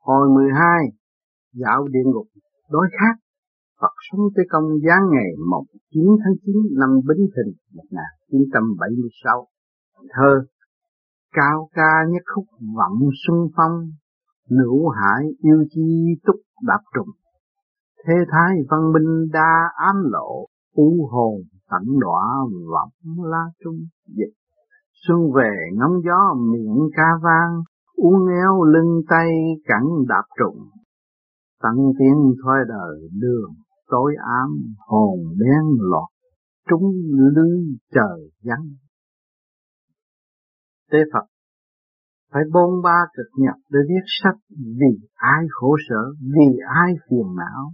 Hồi 0.00 0.28
12, 0.34 0.60
dạo 1.52 1.88
địa 1.88 2.04
ngục 2.04 2.26
đối 2.70 2.86
khác, 2.90 3.20
Phật 3.80 3.94
sống 4.10 4.20
tới 4.36 4.44
công 4.50 4.64
giáng 4.86 5.04
ngày 5.12 5.30
mồng 5.50 5.66
9 5.94 6.02
tháng 6.24 6.34
9 6.46 6.56
năm 6.80 6.90
Bính 7.08 7.26
Thìn 7.34 7.54
1976. 7.72 9.46
Thơ 10.10 10.46
Cao 11.32 11.68
ca 11.72 12.04
nhất 12.08 12.22
khúc 12.34 12.44
vọng 12.76 12.98
xuân 13.26 13.38
phong, 13.56 13.90
Nữ 14.50 14.72
hải 14.96 15.24
yêu 15.38 15.64
chi 15.70 16.14
túc 16.26 16.36
đạp 16.62 16.80
trùng. 16.94 17.08
Thế 18.06 18.14
thái 18.30 18.56
văn 18.70 18.92
minh 18.92 19.28
đa 19.32 19.70
ám 19.76 19.96
lộ, 20.12 20.46
U 20.74 21.08
hồn 21.10 21.34
tận 21.70 21.82
đọa 22.00 22.24
vọng 22.72 23.24
la 23.24 23.44
trung 23.64 23.78
dịch. 24.06 24.34
Xuân 24.92 25.18
về 25.34 25.52
ngóng 25.72 26.02
gió 26.04 26.34
miệng 26.52 26.88
ca 26.96 27.08
vang, 27.22 27.62
uốn 28.04 28.20
éo 28.44 28.64
lưng 28.64 29.02
tay 29.08 29.28
cẳng 29.64 29.88
đạp 30.08 30.26
trụng. 30.38 30.60
Tận 31.62 31.76
tiếng 31.98 32.34
thoái 32.42 32.58
đời 32.68 33.08
đường 33.12 33.52
tối 33.88 34.14
ám 34.40 34.50
hồn 34.78 35.18
đen 35.38 35.64
lọt 35.90 36.10
trúng 36.68 36.92
lưới 37.36 37.58
trời 37.94 38.30
vắng. 38.44 38.66
Tế 40.90 40.98
Phật 41.12 41.26
phải 42.32 42.42
bôn 42.52 42.82
ba 42.84 42.98
cực 43.16 43.26
nhập 43.36 43.56
để 43.70 43.78
viết 43.88 44.04
sách 44.22 44.38
vì 44.58 45.08
ai 45.14 45.44
khổ 45.50 45.76
sở, 45.88 46.14
vì 46.20 46.58
ai 46.74 46.92
phiền 47.08 47.26
não. 47.36 47.72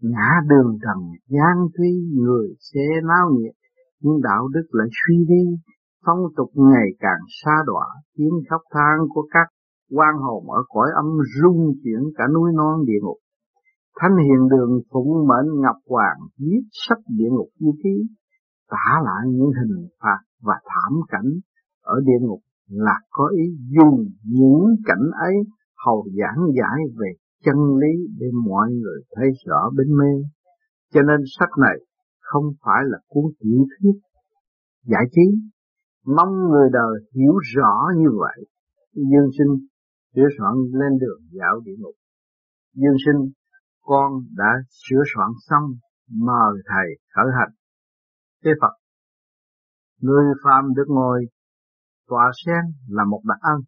Ngã 0.00 0.30
đường 0.48 0.78
trần 0.82 0.98
gian 1.28 1.56
tuy 1.76 1.90
người 2.12 2.48
sẽ 2.60 2.80
náo 3.08 3.30
nhiệt, 3.32 3.54
nhưng 4.00 4.22
đạo 4.22 4.48
đức 4.48 4.66
lại 4.70 4.88
suy 4.90 5.16
đi, 5.28 5.44
phong 6.04 6.18
tục 6.36 6.50
ngày 6.54 6.88
càng 6.98 7.22
xa 7.42 7.56
đọa, 7.66 7.86
tiếng 8.16 8.36
khóc 8.50 8.60
than 8.74 8.98
của 9.08 9.26
các 9.30 9.46
quan 9.96 10.14
hồn 10.18 10.50
ở 10.50 10.62
cõi 10.68 10.88
âm 10.94 11.06
rung 11.40 11.72
chuyển 11.84 12.02
cả 12.16 12.24
núi 12.34 12.50
non 12.54 12.84
địa 12.86 13.00
ngục. 13.02 13.18
Thánh 14.00 14.16
hiền 14.16 14.48
đường 14.48 14.80
phụng 14.92 15.28
mệnh 15.28 15.60
Ngọc 15.62 15.76
Hoàng 15.88 16.18
viết 16.38 16.62
sách 16.88 17.02
địa 17.18 17.30
ngục 17.30 17.48
như 17.58 17.70
ký, 17.82 17.94
tả 18.70 19.00
lại 19.04 19.22
những 19.26 19.50
hình 19.60 19.88
phạt 20.02 20.20
và 20.42 20.54
thảm 20.64 20.92
cảnh 21.08 21.30
ở 21.82 22.00
địa 22.04 22.26
ngục 22.26 22.40
là 22.68 23.00
có 23.10 23.28
ý 23.36 23.44
dùng 23.76 24.06
những 24.24 24.76
cảnh 24.84 25.06
ấy 25.20 25.34
hầu 25.86 26.06
giảng 26.18 26.46
giải 26.58 26.78
về 26.98 27.12
chân 27.44 27.56
lý 27.80 27.92
để 28.18 28.26
mọi 28.46 28.70
người 28.70 29.00
thấy 29.16 29.28
rõ 29.46 29.70
bên 29.76 29.96
mê. 29.98 30.28
Cho 30.92 31.02
nên 31.02 31.20
sách 31.38 31.50
này 31.58 31.76
không 32.20 32.44
phải 32.64 32.82
là 32.84 32.98
cuốn 33.08 33.24
tiểu 33.40 33.66
thuyết 33.70 34.00
giải 34.84 35.04
trí, 35.12 35.22
mong 36.06 36.32
người 36.50 36.68
đời 36.72 36.94
hiểu 37.14 37.34
rõ 37.56 37.74
như 37.96 38.08
vậy. 38.20 38.46
Dương 38.94 39.30
sinh 39.38 39.66
sửa 40.14 40.28
soạn 40.38 40.54
lên 40.72 40.98
đường 41.00 41.20
dạo 41.30 41.60
địa 41.64 41.76
ngục. 41.78 41.94
Dương 42.74 42.96
sinh 43.04 43.32
con 43.80 44.12
đã 44.36 44.50
sửa 44.70 45.02
soạn 45.14 45.30
xong 45.48 45.64
mời 46.10 46.62
thầy 46.66 46.86
khởi 47.14 47.26
hành. 47.38 47.54
Thế 48.44 48.50
Phật, 48.60 48.74
người 50.00 50.34
phàm 50.44 50.74
được 50.74 50.88
ngồi 50.88 51.26
tòa 52.08 52.30
sen 52.46 52.64
là 52.88 53.04
một 53.04 53.20
đặc 53.24 53.38
ân. 53.40 53.60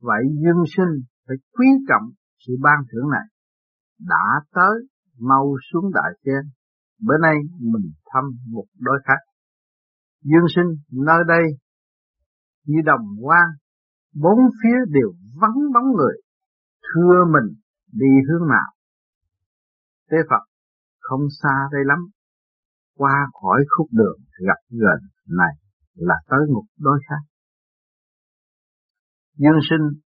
Vậy 0.00 0.22
dương 0.42 0.64
sinh 0.76 1.04
phải 1.26 1.36
quý 1.52 1.66
trọng 1.88 2.10
sự 2.46 2.52
ban 2.60 2.78
thưởng 2.92 3.10
này. 3.10 3.26
Đã 3.98 4.26
tới 4.54 4.88
mau 5.18 5.56
xuống 5.72 5.92
đại 5.94 6.10
sen. 6.24 6.50
Bữa 7.06 7.18
nay 7.22 7.34
mình 7.60 7.92
thăm 8.12 8.24
một 8.50 8.64
đối 8.78 8.98
khách. 9.04 9.22
Dương 10.22 10.48
sinh 10.56 10.98
nơi 11.06 11.22
đây 11.28 11.44
như 12.64 12.78
đồng 12.84 13.06
quan, 13.20 13.46
bốn 14.14 14.38
phía 14.62 14.76
đều 14.88 15.12
vắng 15.40 15.58
bóng 15.74 15.92
người. 15.96 16.16
Thưa 16.82 17.24
mình 17.34 17.54
đi 17.92 18.12
hướng 18.28 18.48
nào? 18.48 18.70
Tế 20.10 20.16
Phật 20.30 20.44
không 21.00 21.20
xa 21.42 21.68
đây 21.72 21.82
lắm. 21.84 21.98
Qua 22.96 23.26
khỏi 23.42 23.64
khúc 23.76 23.86
đường 23.92 24.18
gặp 24.46 24.60
gần 24.70 25.00
này 25.26 25.54
là 25.94 26.14
tới 26.28 26.40
một 26.54 26.64
đối 26.78 26.98
khác. 27.08 27.22
Dương 29.36 29.60
sinh 29.70 30.00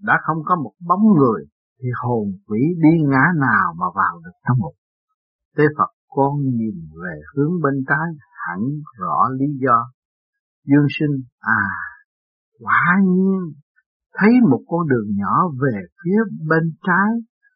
đã 0.00 0.14
không 0.26 0.42
có 0.44 0.56
một 0.56 0.72
bóng 0.86 1.04
người 1.18 1.44
thì 1.80 1.88
hồn 2.02 2.26
quỷ 2.46 2.60
đi 2.82 3.02
ngã 3.08 3.24
nào 3.40 3.74
mà 3.78 3.86
vào 3.94 4.20
được 4.24 4.30
trong 4.48 4.58
một. 4.58 4.72
Tế 5.56 5.64
Phật 5.78 5.95
con 6.16 6.32
nhìn 6.58 6.76
về 7.02 7.14
hướng 7.34 7.54
bên 7.62 7.74
trái 7.88 8.08
hẳn 8.44 8.60
rõ 8.98 9.18
lý 9.38 9.46
do. 9.64 9.78
Dương 10.64 10.86
sinh 10.98 11.16
à, 11.38 11.62
quả 12.60 12.84
nhiên 13.04 13.40
thấy 14.18 14.30
một 14.50 14.62
con 14.68 14.88
đường 14.88 15.08
nhỏ 15.16 15.48
về 15.62 15.76
phía 16.04 16.20
bên 16.48 16.64
trái 16.86 17.10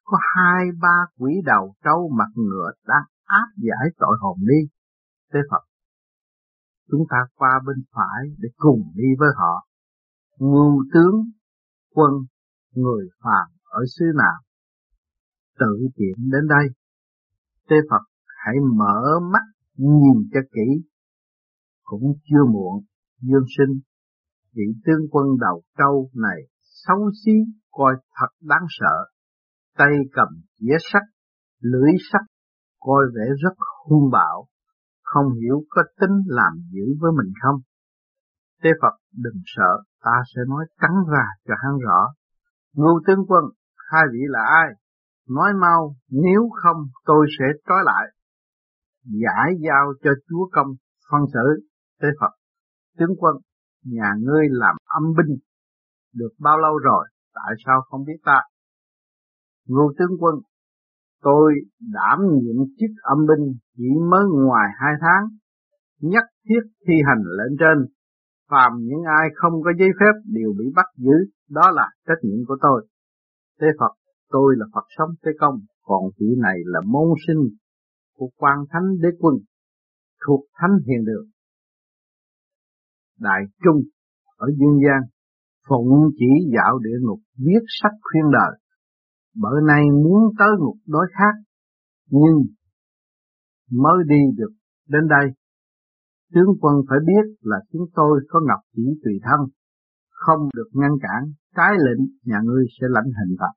có 0.04 0.19
hai 0.34 0.65
ba 0.81 0.97
quỷ 1.19 1.32
đầu 1.44 1.75
trâu 1.84 2.10
mặt 2.19 2.31
ngựa 2.34 2.71
đang 2.87 3.04
áp 3.25 3.48
giải 3.56 3.87
tội 3.98 4.16
hồn 4.21 4.38
đi. 4.41 4.69
Thế 5.32 5.41
Phật, 5.50 5.65
chúng 6.91 7.04
ta 7.10 7.16
qua 7.34 7.60
bên 7.66 7.77
phải 7.94 8.22
để 8.38 8.48
cùng 8.56 8.82
đi 8.94 9.09
với 9.19 9.28
họ. 9.37 9.66
Ngưu 10.38 10.84
tướng, 10.94 11.15
quân, 11.94 12.12
người 12.75 13.09
phàm 13.22 13.48
ở 13.65 13.81
xứ 13.98 14.04
nào, 14.15 14.38
tự 15.59 15.88
tiện 15.97 16.31
đến 16.32 16.48
đây. 16.48 16.66
Tế 17.69 17.77
Phật 17.91 18.09
hãy 18.44 18.54
mở 18.78 19.20
mắt 19.32 19.44
nhìn 19.76 20.28
cho 20.32 20.40
kỹ, 20.52 20.68
cũng 21.82 22.14
chưa 22.24 22.44
muộn, 22.52 22.84
dương 23.20 23.44
sinh. 23.58 23.80
Vị 24.54 24.62
tướng 24.84 25.06
quân 25.10 25.26
đầu 25.40 25.62
câu 25.76 26.10
này 26.14 26.40
xấu 26.86 27.10
xí, 27.24 27.32
coi 27.70 27.94
thật 28.20 28.28
đáng 28.40 28.66
sợ, 28.68 28.96
tay 29.78 29.92
cầm 30.12 30.28
chĩa 30.58 30.76
sắt, 30.92 31.02
lưỡi 31.60 31.92
sắt, 32.12 32.22
coi 32.80 33.04
vẻ 33.14 33.24
rất 33.42 33.54
hung 33.88 34.10
bạo, 34.12 34.46
không 35.02 35.32
hiểu 35.32 35.64
có 35.70 35.82
tính 36.00 36.16
làm 36.26 36.52
dữ 36.70 36.84
với 37.00 37.12
mình 37.18 37.32
không. 37.42 37.60
Tế 38.62 38.70
Phật 38.82 38.96
đừng 39.12 39.42
sợ, 39.46 39.82
ta 40.04 40.22
sẽ 40.34 40.40
nói 40.48 40.66
trắng 40.80 40.96
ra 41.12 41.24
cho 41.48 41.54
hắn 41.62 41.78
rõ. 41.78 42.14
Ngưu 42.74 43.00
tướng 43.06 43.26
quân, 43.28 43.44
hai 43.90 44.02
vị 44.12 44.20
là 44.28 44.40
ai? 44.44 44.68
Nói 45.28 45.52
mau, 45.60 45.96
nếu 46.10 46.50
không 46.62 46.76
tôi 47.04 47.26
sẽ 47.38 47.44
trói 47.68 47.78
lại. 47.84 48.06
Giải 49.04 49.48
giao 49.66 49.92
cho 50.02 50.10
chúa 50.28 50.48
công 50.52 50.66
phân 51.10 51.20
xử. 51.32 51.66
thế 52.02 52.08
Phật, 52.20 52.32
tướng 52.98 53.16
quân, 53.18 53.36
nhà 53.84 54.10
ngươi 54.20 54.46
làm 54.50 54.76
âm 54.84 55.02
binh, 55.16 55.36
được 56.14 56.32
bao 56.38 56.58
lâu 56.58 56.78
rồi, 56.78 57.08
tại 57.34 57.54
sao 57.66 57.80
không 57.80 58.04
biết 58.04 58.20
ta? 58.24 58.40
Ngô 59.66 59.92
tướng 59.98 60.16
quân, 60.20 60.34
tôi 61.22 61.54
đảm 61.80 62.18
nhiệm 62.20 62.56
chức 62.78 62.90
âm 63.02 63.18
binh 63.26 63.58
chỉ 63.76 63.88
mới 64.10 64.24
ngoài 64.44 64.68
hai 64.78 64.92
tháng, 65.00 65.28
nhất 66.00 66.24
thiết 66.48 66.60
thi 66.86 66.94
hành 67.06 67.22
lệnh 67.38 67.56
trên. 67.58 67.92
Phàm 68.50 68.72
những 68.80 69.02
ai 69.18 69.28
không 69.34 69.52
có 69.64 69.70
giấy 69.78 69.88
phép 70.00 70.14
đều 70.24 70.52
bị 70.58 70.64
bắt 70.74 70.86
giữ, 70.96 71.12
đó 71.50 71.70
là 71.70 71.88
trách 72.06 72.18
nhiệm 72.22 72.46
của 72.48 72.56
tôi. 72.60 72.86
Thế 73.60 73.66
Phật, 73.78 73.92
tôi 74.28 74.54
là 74.58 74.66
Phật 74.74 74.84
sống 74.98 75.10
thế 75.24 75.30
công, 75.40 75.54
còn 75.82 76.02
vị 76.18 76.26
này 76.42 76.56
là 76.64 76.80
môn 76.86 77.08
sinh 77.26 77.56
của 78.20 78.31
quan 78.36 78.56
thánh 78.70 78.86
đế 79.03 79.08
quân, 79.19 79.34
thuộc 80.26 80.41
thánh 80.58 80.75
hiền 80.86 81.04
đường. 81.04 81.26
Đại 83.19 83.41
Trung 83.64 83.81
ở 84.36 84.47
Dương 84.58 84.78
gian, 84.84 85.00
phụng 85.69 85.92
chỉ 86.19 86.30
dạo 86.54 86.78
địa 86.78 86.98
ngục 87.00 87.20
viết 87.36 87.62
sách 87.82 87.97
khuyên 88.03 88.25
đời, 88.32 88.53
bữa 89.34 89.60
nay 89.69 89.82
muốn 90.04 90.22
tới 90.38 90.48
ngục 90.59 90.76
đối 90.86 91.06
khác, 91.19 91.34
nhưng 92.10 92.36
mới 93.70 93.98
đi 94.09 94.20
được 94.36 94.53
đến 94.88 95.03
đây. 95.09 95.26
Tướng 96.34 96.50
quân 96.60 96.75
phải 96.88 96.98
biết 97.06 97.25
là 97.41 97.56
chúng 97.72 97.86
tôi 97.94 98.20
có 98.28 98.41
ngọc 98.48 98.60
chỉ 98.76 98.82
tùy 99.04 99.12
thân, 99.22 99.41
không 100.10 100.48
được 100.54 100.70
ngăn 100.72 100.91
cản, 101.03 101.33
trái 101.56 101.72
lệnh 101.86 102.06
nhà 102.24 102.39
ngươi 102.44 102.65
sẽ 102.80 102.86
lãnh 102.91 103.10
hình 103.18 103.36
phạt. 103.41 103.54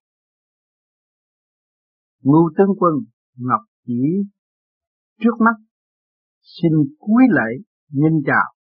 Ngưu 2.21 2.51
tướng 2.57 2.75
quân 2.79 2.93
ngọc 3.37 3.61
chỉ 3.85 4.23
trước 5.23 5.41
mắt, 5.45 5.55
xin 6.41 6.71
cúi 6.99 7.23
lạy 7.29 7.53
nhìn 7.91 8.13
chào. 8.25 8.53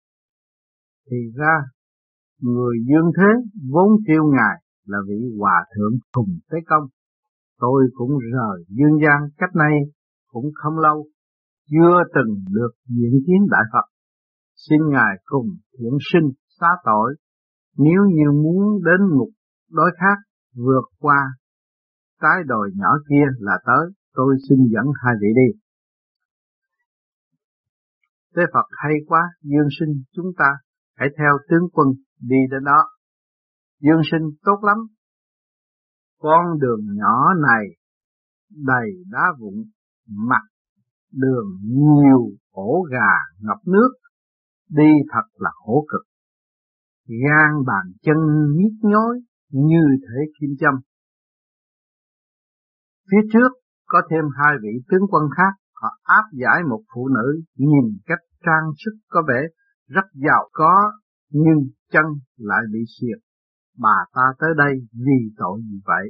Thì 1.09 1.17
ra, 1.35 1.55
người 2.41 2.75
dương 2.87 3.11
thế 3.17 3.49
vốn 3.69 3.89
kêu 4.07 4.23
ngài 4.35 4.63
là 4.85 4.97
vị 5.07 5.19
hòa 5.39 5.65
thượng 5.75 5.93
thùng 6.13 6.39
tế 6.51 6.57
công 6.65 6.87
Tôi 7.59 7.83
cũng 7.93 8.11
rời 8.33 8.65
dương 8.67 8.99
gian 9.03 9.29
cách 9.37 9.55
nay 9.55 9.75
cũng 10.27 10.45
không 10.53 10.79
lâu, 10.79 11.05
chưa 11.69 11.97
từng 12.15 12.35
được 12.49 12.71
diễn 12.87 13.11
kiến 13.27 13.41
Đại 13.51 13.63
Phật. 13.73 13.87
Xin 14.55 14.79
Ngài 14.89 15.13
cùng 15.25 15.47
thiện 15.77 15.97
sinh 16.13 16.31
xá 16.59 16.67
tội, 16.85 17.15
nếu 17.77 18.01
như 18.15 18.31
muốn 18.43 18.83
đến 18.83 18.99
ngục 19.09 19.29
đối 19.71 19.91
khác 19.97 20.17
vượt 20.55 20.85
qua 20.99 21.19
cái 22.19 22.43
đồi 22.45 22.71
nhỏ 22.75 22.89
kia 23.09 23.25
là 23.39 23.59
tới, 23.65 23.93
tôi 24.13 24.35
xin 24.49 24.57
dẫn 24.73 24.85
hai 25.03 25.13
vị 25.21 25.27
đi. 25.35 25.59
Thế 28.35 28.41
Phật 28.53 28.67
hay 28.71 28.93
quá, 29.07 29.21
dương 29.41 29.67
sinh 29.79 30.03
chúng 30.15 30.31
ta 30.37 30.51
hãy 30.97 31.09
theo 31.17 31.37
tướng 31.49 31.69
quân 31.73 31.87
đi 32.19 32.37
đến 32.51 32.63
đó. 32.63 32.89
Dương 33.81 34.01
sinh 34.11 34.29
tốt 34.43 34.59
lắm. 34.63 34.77
Con 36.19 36.59
đường 36.59 36.85
nhỏ 36.95 37.33
này 37.33 37.65
đầy 38.49 38.89
đá 39.11 39.23
vụn, 39.39 39.53
mặt 40.07 40.41
đường 41.11 41.45
nhiều 41.63 42.29
ổ 42.51 42.87
gà 42.91 43.11
ngập 43.39 43.57
nước, 43.67 43.89
đi 44.69 44.91
thật 45.13 45.27
là 45.33 45.49
khổ 45.53 45.85
cực. 45.91 46.01
Gan 47.07 47.65
bàn 47.67 47.91
chân 48.01 48.17
nhít 48.55 48.73
nhối 48.81 49.21
như 49.49 49.83
thể 50.01 50.31
kim 50.39 50.49
châm. 50.59 50.73
Phía 53.11 53.29
trước 53.33 53.51
có 53.85 54.01
thêm 54.09 54.23
hai 54.35 54.53
vị 54.61 54.69
tướng 54.89 55.07
quân 55.09 55.23
khác, 55.37 55.60
họ 55.81 55.89
áp 56.03 56.25
giải 56.31 56.63
một 56.69 56.81
phụ 56.93 57.07
nữ 57.07 57.41
nhìn 57.55 57.97
cách 58.05 58.23
trang 58.45 58.65
sức 58.85 58.91
có 59.09 59.21
vẻ 59.27 59.41
rất 59.87 60.05
giàu 60.13 60.49
có, 60.51 60.91
nhưng 61.29 61.59
chân 61.91 62.05
lại 62.37 62.61
bị 62.73 62.79
xiệt. 62.99 63.19
Bà 63.77 63.97
ta 64.13 64.21
tới 64.39 64.49
đây 64.57 64.73
vì 64.93 65.19
tội 65.37 65.61
gì 65.61 65.81
vậy? 65.85 66.05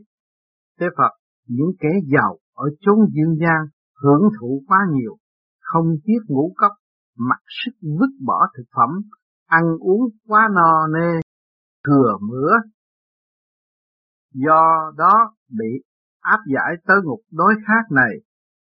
Thế 0.79 0.85
Phật, 0.97 1.11
những 1.47 1.71
kẻ 1.79 1.89
giàu 2.13 2.37
ở 2.53 2.65
chốn 2.79 2.97
dương 3.13 3.35
gian 3.41 3.61
hưởng 4.03 4.21
thụ 4.39 4.63
quá 4.67 4.77
nhiều, 4.91 5.17
không 5.59 5.85
tiếc 6.03 6.19
ngũ 6.27 6.53
cốc, 6.55 6.71
mặc 7.17 7.41
sức 7.47 7.71
vứt 7.99 8.11
bỏ 8.25 8.47
thực 8.57 8.63
phẩm, 8.75 8.89
ăn 9.45 9.63
uống 9.79 10.01
quá 10.27 10.49
no 10.55 10.87
nê, 10.87 11.21
thừa 11.87 12.17
mứa. 12.21 12.51
Do 14.33 14.91
đó 14.97 15.35
bị 15.49 15.83
áp 16.19 16.39
giải 16.53 16.75
tới 16.87 16.97
ngục 17.03 17.19
đối 17.31 17.53
khác 17.67 17.95
này 17.95 18.13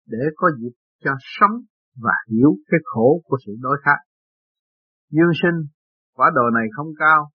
để 0.08 0.18
có 0.36 0.52
dịp 0.60 0.72
cho 1.04 1.12
sống 1.40 1.62
và 2.04 2.12
hiểu 2.32 2.56
cái 2.68 2.80
khổ 2.84 3.22
của 3.24 3.38
sự 3.46 3.52
đối 3.62 3.78
khác. 3.86 3.98
Dương 5.12 5.32
sinh, 5.42 5.68
quả 6.16 6.32
đồ 6.36 6.50
này 6.54 6.68
không 6.76 6.88
cao, 7.00 7.30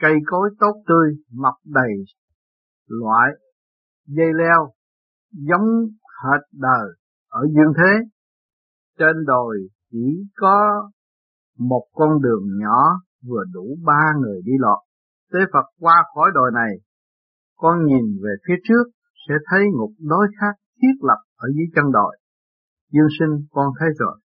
cây 0.00 0.14
cối 0.26 0.50
tốt 0.60 0.82
tươi, 0.86 1.14
mọc 1.32 1.54
đầy 1.64 1.92
loại 2.86 3.30
dây 4.06 4.26
leo, 4.38 4.72
giống 5.32 5.68
hệt 6.22 6.40
đời 6.52 6.88
ở 7.28 7.40
dương 7.54 7.72
thế. 7.76 7.92
Trên 8.98 9.24
đồi 9.26 9.56
chỉ 9.90 10.26
có 10.36 10.90
một 11.58 11.86
con 11.92 12.22
đường 12.22 12.58
nhỏ 12.60 13.00
vừa 13.26 13.44
đủ 13.52 13.76
ba 13.84 14.12
người 14.20 14.40
đi 14.44 14.52
lọt. 14.58 14.78
Tế 15.32 15.38
Phật 15.52 15.66
qua 15.78 16.04
khỏi 16.14 16.30
đồi 16.34 16.50
này, 16.54 16.72
con 17.56 17.86
nhìn 17.86 18.04
về 18.22 18.30
phía 18.48 18.54
trước 18.68 18.84
sẽ 19.28 19.34
thấy 19.50 19.60
ngục 19.72 19.90
đối 19.98 20.26
khác 20.40 20.54
thiết 20.82 20.96
lập 21.00 21.18
ở 21.36 21.48
dưới 21.54 21.66
chân 21.74 21.84
đồi. 21.92 22.19
Dương 22.92 23.08
sinh 23.18 23.46
con 23.50 23.66
thấy 23.80 23.88
rồi. 23.98 24.18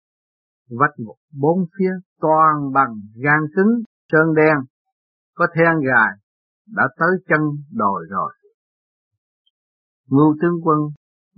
Vách 0.80 0.94
một 1.06 1.16
bốn 1.40 1.58
phía 1.78 1.90
toàn 2.20 2.72
bằng 2.74 2.94
gan 3.24 3.40
cứng, 3.56 3.82
sơn 4.12 4.34
đen, 4.34 4.56
có 5.34 5.46
then 5.54 5.80
gài, 5.86 6.10
đã 6.66 6.88
tới 6.98 7.10
chân 7.28 7.40
đồi 7.72 8.06
rồi. 8.10 8.32
Ngưu 10.08 10.36
tướng 10.42 10.60
quân, 10.62 10.78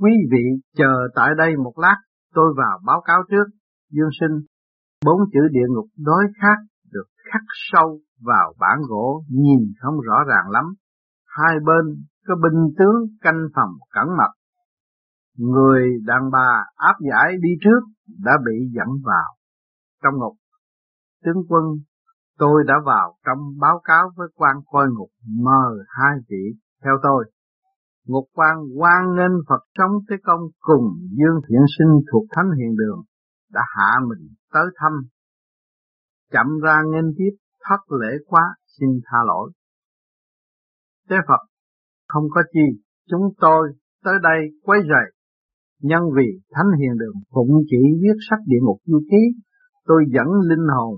quý 0.00 0.10
vị 0.30 0.44
chờ 0.76 0.92
tại 1.14 1.30
đây 1.38 1.56
một 1.56 1.78
lát, 1.78 1.96
tôi 2.34 2.54
vào 2.56 2.80
báo 2.86 3.02
cáo 3.04 3.22
trước. 3.30 3.44
Dương 3.90 4.10
sinh, 4.20 4.46
bốn 5.04 5.18
chữ 5.32 5.40
địa 5.50 5.66
ngục 5.68 5.86
đối 5.96 6.24
khác 6.40 6.58
được 6.92 7.06
khắc 7.32 7.42
sâu 7.72 7.98
vào 8.20 8.54
bản 8.58 8.78
gỗ 8.88 9.24
nhìn 9.28 9.72
không 9.80 10.00
rõ 10.00 10.24
ràng 10.28 10.50
lắm. 10.50 10.64
Hai 11.26 11.54
bên 11.66 12.04
có 12.26 12.34
binh 12.42 12.74
tướng 12.78 12.96
canh 13.20 13.46
phòng 13.54 13.70
cẩn 13.90 14.16
mật. 14.16 14.32
Người 15.38 15.82
đàn 16.06 16.30
bà 16.32 16.64
áp 16.76 16.94
giải 17.10 17.36
đi 17.40 17.48
trước 17.60 17.80
đã 18.24 18.32
bị 18.46 18.70
dẫn 18.72 18.88
vào 19.04 19.34
trong 20.02 20.14
ngục. 20.14 20.36
Tướng 21.24 21.42
quân, 21.48 21.64
tôi 22.38 22.64
đã 22.66 22.74
vào 22.86 23.16
trong 23.26 23.38
báo 23.60 23.80
cáo 23.84 24.10
với 24.16 24.28
quan 24.34 24.56
coi 24.66 24.86
ngục 24.90 25.10
mời 25.42 25.78
hai 25.88 26.16
vị 26.28 26.58
theo 26.84 26.94
tôi. 27.02 27.24
Ngục 28.06 28.24
quan 28.32 28.56
quan 28.76 29.16
nên 29.16 29.30
Phật 29.48 29.60
sống 29.78 29.92
thế 30.10 30.16
công 30.22 30.40
cùng 30.60 30.84
Dương 31.10 31.40
Thiện 31.48 31.60
Sinh 31.78 32.00
thuộc 32.12 32.24
Thánh 32.30 32.50
Hiền 32.58 32.76
Đường 32.76 33.02
đã 33.52 33.62
hạ 33.76 34.00
mình 34.08 34.28
tới 34.52 34.64
thăm. 34.76 34.92
Chậm 36.32 36.46
ra 36.62 36.82
nghênh 36.82 37.14
tiếp 37.16 37.36
thất 37.68 37.96
lễ 38.00 38.16
quá 38.26 38.42
xin 38.78 38.88
tha 39.04 39.18
lỗi. 39.26 39.50
Tế 41.08 41.16
Phật 41.28 41.46
không 42.08 42.24
có 42.30 42.42
chi, 42.52 42.82
chúng 43.08 43.34
tôi 43.40 43.72
tới 44.04 44.14
đây 44.22 44.40
quấy 44.62 44.80
rầy. 44.80 45.13
Nhân 45.88 46.02
vì 46.16 46.28
Thánh 46.54 46.70
Hiền 46.78 46.94
Đường 46.98 47.18
phụng 47.32 47.52
chỉ 47.70 47.82
viết 48.02 48.16
sách 48.30 48.42
địa 48.46 48.62
ngục 48.62 48.78
du 48.84 49.00
ký, 49.10 49.22
tôi 49.88 50.00
dẫn 50.14 50.28
linh 50.48 50.66
hồn 50.76 50.94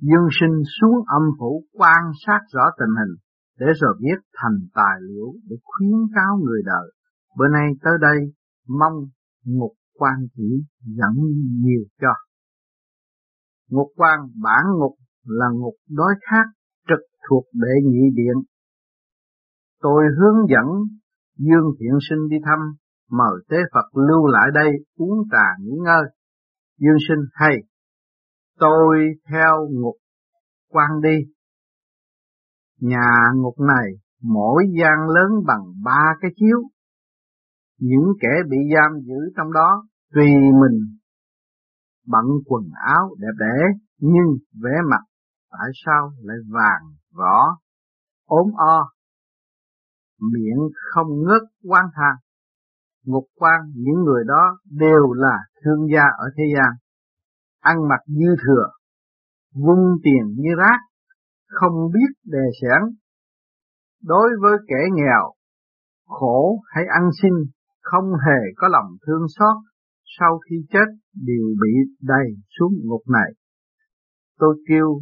dương 0.00 0.28
sinh 0.40 0.56
xuống 0.76 0.96
âm 1.06 1.22
phủ 1.38 1.64
quan 1.72 2.02
sát 2.26 2.40
rõ 2.54 2.64
tình 2.78 2.94
hình 3.00 3.16
để 3.58 3.66
rồi 3.80 3.94
viết 4.00 4.20
thành 4.36 4.58
tài 4.74 4.96
liệu 5.08 5.28
để 5.48 5.56
khuyến 5.64 5.90
cáo 6.14 6.38
người 6.44 6.62
đời. 6.64 6.92
Bữa 7.36 7.48
nay 7.48 7.66
tới 7.82 7.92
đây 8.00 8.18
mong 8.68 8.94
ngục 9.44 9.72
quan 9.98 10.14
chỉ 10.36 10.64
dẫn 10.84 11.14
nhiều 11.64 11.84
cho. 12.00 12.14
Ngục 13.68 13.88
quan 13.96 14.18
bản 14.42 14.64
ngục 14.78 14.94
là 15.24 15.46
ngục 15.52 15.74
đối 15.88 16.14
khác 16.30 16.46
trực 16.88 17.00
thuộc 17.28 17.44
đệ 17.54 17.74
nhị 17.84 18.04
điện. 18.14 18.36
Tôi 19.80 20.04
hướng 20.18 20.48
dẫn 20.48 20.66
Dương 21.36 21.74
Thiện 21.78 21.98
Sinh 22.10 22.28
đi 22.28 22.36
thăm, 22.44 22.58
mời 23.10 23.44
Tế 23.48 23.56
Phật 23.74 23.96
lưu 24.08 24.26
lại 24.26 24.48
đây 24.54 24.70
uống 24.96 25.28
trà 25.30 25.46
nghỉ 25.60 25.72
ngơi. 25.84 26.02
Dương 26.78 26.98
Sinh 27.08 27.24
hay, 27.32 27.56
tôi 28.58 28.98
theo 29.30 29.68
ngục 29.70 29.96
quan 30.68 30.90
đi. 31.02 31.16
Nhà 32.80 33.10
ngục 33.34 33.54
này 33.60 33.86
mỗi 34.22 34.64
gian 34.80 35.08
lớn 35.08 35.30
bằng 35.46 35.62
ba 35.84 36.04
cái 36.20 36.30
chiếu. 36.36 36.58
Những 37.78 38.12
kẻ 38.20 38.28
bị 38.48 38.56
giam 38.74 39.00
giữ 39.00 39.32
trong 39.36 39.52
đó 39.52 39.86
tùy 40.14 40.26
mình 40.60 41.00
bận 42.06 42.24
quần 42.46 42.64
áo 42.86 43.14
đẹp 43.18 43.34
đẽ 43.38 43.80
nhưng 43.98 44.38
vẻ 44.62 44.70
mặt 44.90 45.04
tại 45.50 45.70
sao 45.84 46.12
lại 46.22 46.36
vàng 46.48 46.82
rõ 47.14 47.58
ốm 48.26 48.46
o 48.56 48.90
miệng 50.20 50.68
không 50.92 51.08
ngớt 51.08 51.42
quan 51.62 51.84
thang 51.94 52.16
ngục 53.10 53.24
quan, 53.34 53.60
những 53.74 54.04
người 54.04 54.24
đó 54.26 54.58
đều 54.70 55.12
là 55.12 55.36
thương 55.64 55.86
gia 55.94 56.04
ở 56.18 56.26
thế 56.36 56.44
gian. 56.54 56.72
Ăn 57.60 57.76
mặc 57.88 58.00
dư 58.06 58.36
thừa, 58.46 58.66
vung 59.54 59.98
tiền 60.02 60.34
như 60.36 60.50
rác, 60.58 60.78
không 61.46 61.90
biết 61.94 62.10
đề 62.24 62.44
sản. 62.62 62.82
đối 64.02 64.28
với 64.42 64.56
kẻ 64.68 64.88
nghèo, 64.92 65.32
khổ 66.06 66.60
hay 66.66 66.84
ăn 66.86 67.02
xin, 67.22 67.32
không 67.80 68.04
hề 68.26 68.40
có 68.56 68.68
lòng 68.68 68.96
thương 69.06 69.26
xót. 69.38 69.56
Sau 70.18 70.38
khi 70.38 70.56
chết, 70.70 70.86
đều 71.14 71.46
bị 71.62 71.92
đầy 72.00 72.26
xuống 72.58 72.72
ngục 72.84 73.02
này. 73.08 73.32
Tôi 74.38 74.56
kêu, 74.68 75.00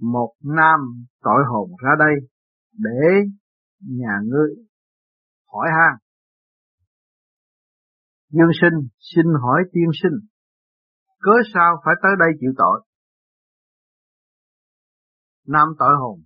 một 0.00 0.34
nam 0.44 0.80
tội 1.22 1.42
hồn 1.48 1.70
ra 1.84 1.90
đây 1.98 2.14
để 2.72 3.30
nhà 3.80 4.18
ngươi 4.24 4.50
hỏi 5.52 5.68
han 5.72 6.07
dương 8.30 8.52
sinh, 8.60 8.88
xin 8.98 9.24
hỏi 9.42 9.62
tiên 9.72 9.90
sinh, 10.02 10.18
cớ 11.20 11.32
sao 11.54 11.80
phải 11.84 11.94
tới 12.02 12.12
đây 12.18 12.28
chịu 12.40 12.50
tội? 12.56 12.84
Nam 15.46 15.68
tội 15.78 15.94
hồn, 16.00 16.20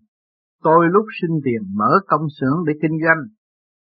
tôi 0.63 0.87
lúc 0.91 1.07
sinh 1.21 1.41
tiền 1.45 1.63
mở 1.75 1.91
công 2.07 2.27
xưởng 2.41 2.65
để 2.67 2.73
kinh 2.83 2.99
doanh 3.05 3.23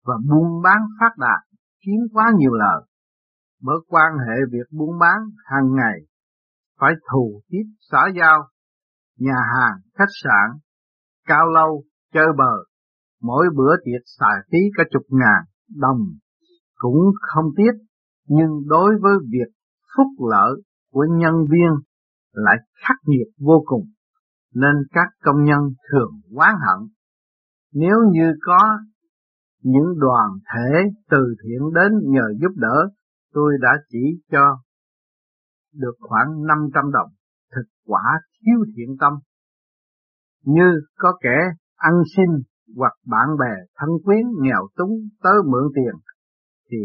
và 0.05 0.13
buôn 0.29 0.61
bán 0.63 0.77
phát 0.99 1.17
đạt, 1.17 1.57
kiếm 1.85 1.99
quá 2.13 2.31
nhiều 2.37 2.53
lời. 2.53 2.87
Bởi 3.61 3.77
quan 3.87 4.11
hệ 4.27 4.35
việc 4.51 4.67
buôn 4.71 4.99
bán 4.99 5.17
hàng 5.45 5.75
ngày 5.75 5.99
phải 6.79 6.93
thù 7.11 7.41
tiếp 7.47 7.63
xã 7.91 7.99
giao, 8.19 8.47
nhà 9.17 9.37
hàng, 9.55 9.79
khách 9.93 10.13
sạn, 10.23 10.59
cao 11.27 11.47
lâu, 11.47 11.83
chơi 12.13 12.27
bờ 12.37 12.71
mỗi 13.21 13.45
bữa 13.55 13.75
tiệc 13.85 14.01
xài 14.19 14.35
phí 14.51 14.57
cả 14.77 14.83
chục 14.91 15.03
ngàn, 15.09 15.43
đồng 15.75 16.01
cũng 16.75 17.11
không 17.21 17.45
tiếc 17.57 17.71
nhưng 18.37 18.67
đối 18.67 18.91
với 19.01 19.13
việc 19.31 19.51
phúc 19.97 20.07
lợi 20.31 20.61
của 20.91 21.05
nhân 21.09 21.33
viên 21.51 21.69
lại 22.33 22.55
khắc 22.83 22.97
nghiệt 23.05 23.27
vô 23.39 23.63
cùng, 23.65 23.85
nên 24.53 24.75
các 24.91 25.07
công 25.23 25.43
nhân 25.43 25.59
thường 25.91 26.11
oán 26.35 26.55
hận. 26.55 26.89
Nếu 27.73 27.97
như 28.11 28.33
có 28.41 28.79
những 29.61 29.99
đoàn 29.99 30.29
thể 30.53 30.89
từ 31.09 31.35
thiện 31.43 31.61
đến 31.75 31.91
nhờ 32.11 32.23
giúp 32.41 32.51
đỡ, 32.55 32.89
tôi 33.33 33.53
đã 33.61 33.69
chỉ 33.89 34.21
cho 34.31 34.57
được 35.73 35.95
khoảng 35.99 36.43
500 36.47 36.91
đồng 36.91 37.09
thực 37.55 37.67
quả 37.85 38.03
thiếu 38.41 38.65
thiện 38.75 38.95
tâm. 38.99 39.13
Như 40.45 40.81
có 40.97 41.17
kẻ 41.21 41.37
ăn 41.75 41.93
xin 42.15 42.25
hoặc 42.77 42.93
bạn 43.05 43.27
bè 43.39 43.53
thân 43.75 43.89
quyến 44.03 44.25
nghèo 44.41 44.67
túng 44.77 44.91
tới 45.23 45.33
mượn 45.45 45.63
tiền, 45.75 45.93
thì 46.69 46.77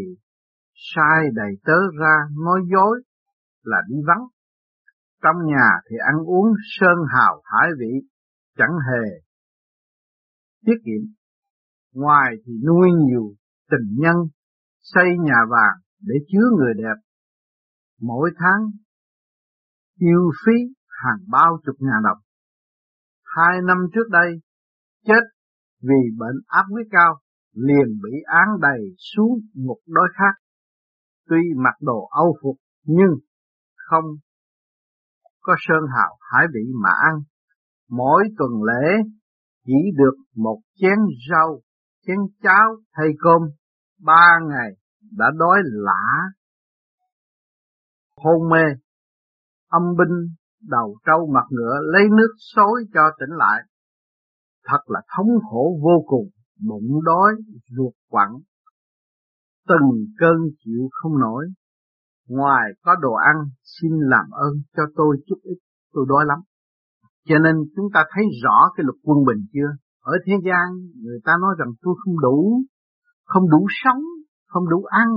sai 0.77 1.23
đầy 1.33 1.51
tớ 1.63 1.77
ra 1.99 2.15
nói 2.45 2.59
dối 2.71 3.01
là 3.63 3.77
đi 3.89 3.95
vắng. 4.07 4.27
Trong 5.23 5.35
nhà 5.45 5.69
thì 5.89 5.95
ăn 6.07 6.15
uống 6.25 6.53
sơn 6.79 6.97
hào 7.15 7.41
hải 7.43 7.69
vị, 7.79 8.07
chẳng 8.57 8.77
hề 8.89 9.27
tiết 10.65 10.77
kiệm. 10.85 11.13
Ngoài 11.93 12.35
thì 12.45 12.53
nuôi 12.67 12.89
nhiều 12.91 13.35
tình 13.69 13.95
nhân, 13.97 14.15
xây 14.79 15.05
nhà 15.19 15.39
vàng 15.49 15.77
để 15.99 16.15
chứa 16.27 16.47
người 16.57 16.73
đẹp. 16.77 17.01
Mỗi 18.01 18.31
tháng 18.37 18.71
tiêu 19.99 20.31
phí 20.45 20.53
hàng 20.87 21.19
bao 21.27 21.59
chục 21.65 21.75
ngàn 21.79 22.03
đồng. 22.03 22.17
Hai 23.35 23.61
năm 23.67 23.77
trước 23.93 24.09
đây, 24.11 24.41
chết 25.05 25.21
vì 25.81 26.01
bệnh 26.17 26.35
áp 26.47 26.63
huyết 26.71 26.87
cao, 26.91 27.19
liền 27.53 27.87
bị 28.03 28.11
án 28.25 28.47
đầy 28.61 28.81
xuống 28.97 29.39
một 29.55 29.77
đói 29.87 30.07
khác. 30.13 30.46
Tuy 31.29 31.41
mặc 31.55 31.75
đồ 31.81 32.07
âu 32.11 32.37
phục 32.43 32.55
nhưng 32.83 33.11
không 33.75 34.05
có 35.41 35.55
sơn 35.59 35.83
hào 35.95 36.17
hải 36.31 36.45
vị 36.53 36.71
mà 36.83 36.89
ăn. 36.89 37.21
Mỗi 37.89 38.23
tuần 38.37 38.63
lễ 38.63 39.03
chỉ 39.65 39.73
được 39.97 40.15
một 40.35 40.59
chén 40.75 40.97
rau, 41.31 41.61
chén 42.05 42.17
cháo 42.43 42.75
thay 42.93 43.07
cơm, 43.19 43.41
ba 44.01 44.39
ngày 44.49 44.71
đã 45.17 45.25
đói 45.37 45.59
lã. 45.63 46.03
Hôn 48.17 48.49
mê, 48.49 48.63
âm 49.67 49.83
binh 49.97 50.35
đầu 50.61 50.97
trâu 51.05 51.29
mặt 51.33 51.45
ngựa 51.49 51.75
lấy 51.93 52.03
nước 52.09 52.33
xối 52.55 52.83
cho 52.93 53.01
tỉnh 53.19 53.37
lại. 53.37 53.61
Thật 54.63 54.79
là 54.85 55.01
thống 55.17 55.27
khổ 55.49 55.79
vô 55.83 56.03
cùng, 56.05 56.29
bụng 56.67 57.03
đói, 57.05 57.35
ruột 57.77 57.93
quặn, 58.09 58.29
từng 59.67 59.87
cơn 60.19 60.37
chịu 60.59 60.89
không 60.91 61.19
nổi. 61.19 61.45
Ngoài 62.27 62.65
có 62.83 62.95
đồ 63.01 63.13
ăn, 63.13 63.35
xin 63.63 63.91
làm 63.99 64.25
ơn 64.31 64.53
cho 64.75 64.83
tôi 64.95 65.17
chút 65.27 65.39
ít, 65.43 65.57
tôi 65.93 66.05
đói 66.09 66.25
lắm. 66.25 66.39
Cho 67.27 67.39
nên 67.39 67.55
chúng 67.75 67.87
ta 67.93 68.05
thấy 68.13 68.23
rõ 68.43 68.57
cái 68.75 68.83
luật 68.83 68.97
quân 69.03 69.17
bình 69.27 69.45
chưa? 69.53 69.69
Ở 70.01 70.13
thế 70.25 70.33
gian, 70.45 70.65
người 71.03 71.19
ta 71.25 71.33
nói 71.41 71.55
rằng 71.59 71.67
tôi 71.81 71.95
không 72.05 72.19
đủ, 72.21 72.61
không 73.25 73.49
đủ 73.49 73.67
sống, 73.83 74.01
không 74.47 74.69
đủ 74.69 74.83
ăn, 74.83 75.07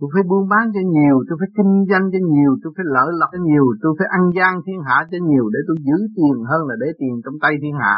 tôi 0.00 0.10
phải 0.14 0.24
buôn 0.30 0.44
bán 0.52 0.64
cho 0.74 0.82
nhiều, 0.96 1.16
tôi 1.26 1.36
phải 1.40 1.50
kinh 1.56 1.72
doanh 1.90 2.04
cho 2.12 2.20
nhiều, 2.34 2.52
tôi 2.62 2.70
phải 2.76 2.86
lợi 2.96 3.10
lộc 3.20 3.30
cho 3.32 3.40
nhiều, 3.50 3.64
tôi 3.82 3.92
phải 3.98 4.08
ăn 4.16 4.22
gian 4.36 4.52
thiên 4.64 4.80
hạ 4.86 4.98
cho 5.10 5.18
nhiều 5.28 5.44
để 5.54 5.60
tôi 5.68 5.76
giữ 5.86 5.98
tiền 6.16 6.36
hơn 6.50 6.60
là 6.68 6.74
để 6.82 6.88
tiền 7.00 7.14
trong 7.24 7.36
tay 7.42 7.52
thiên 7.62 7.74
hạ. 7.82 7.96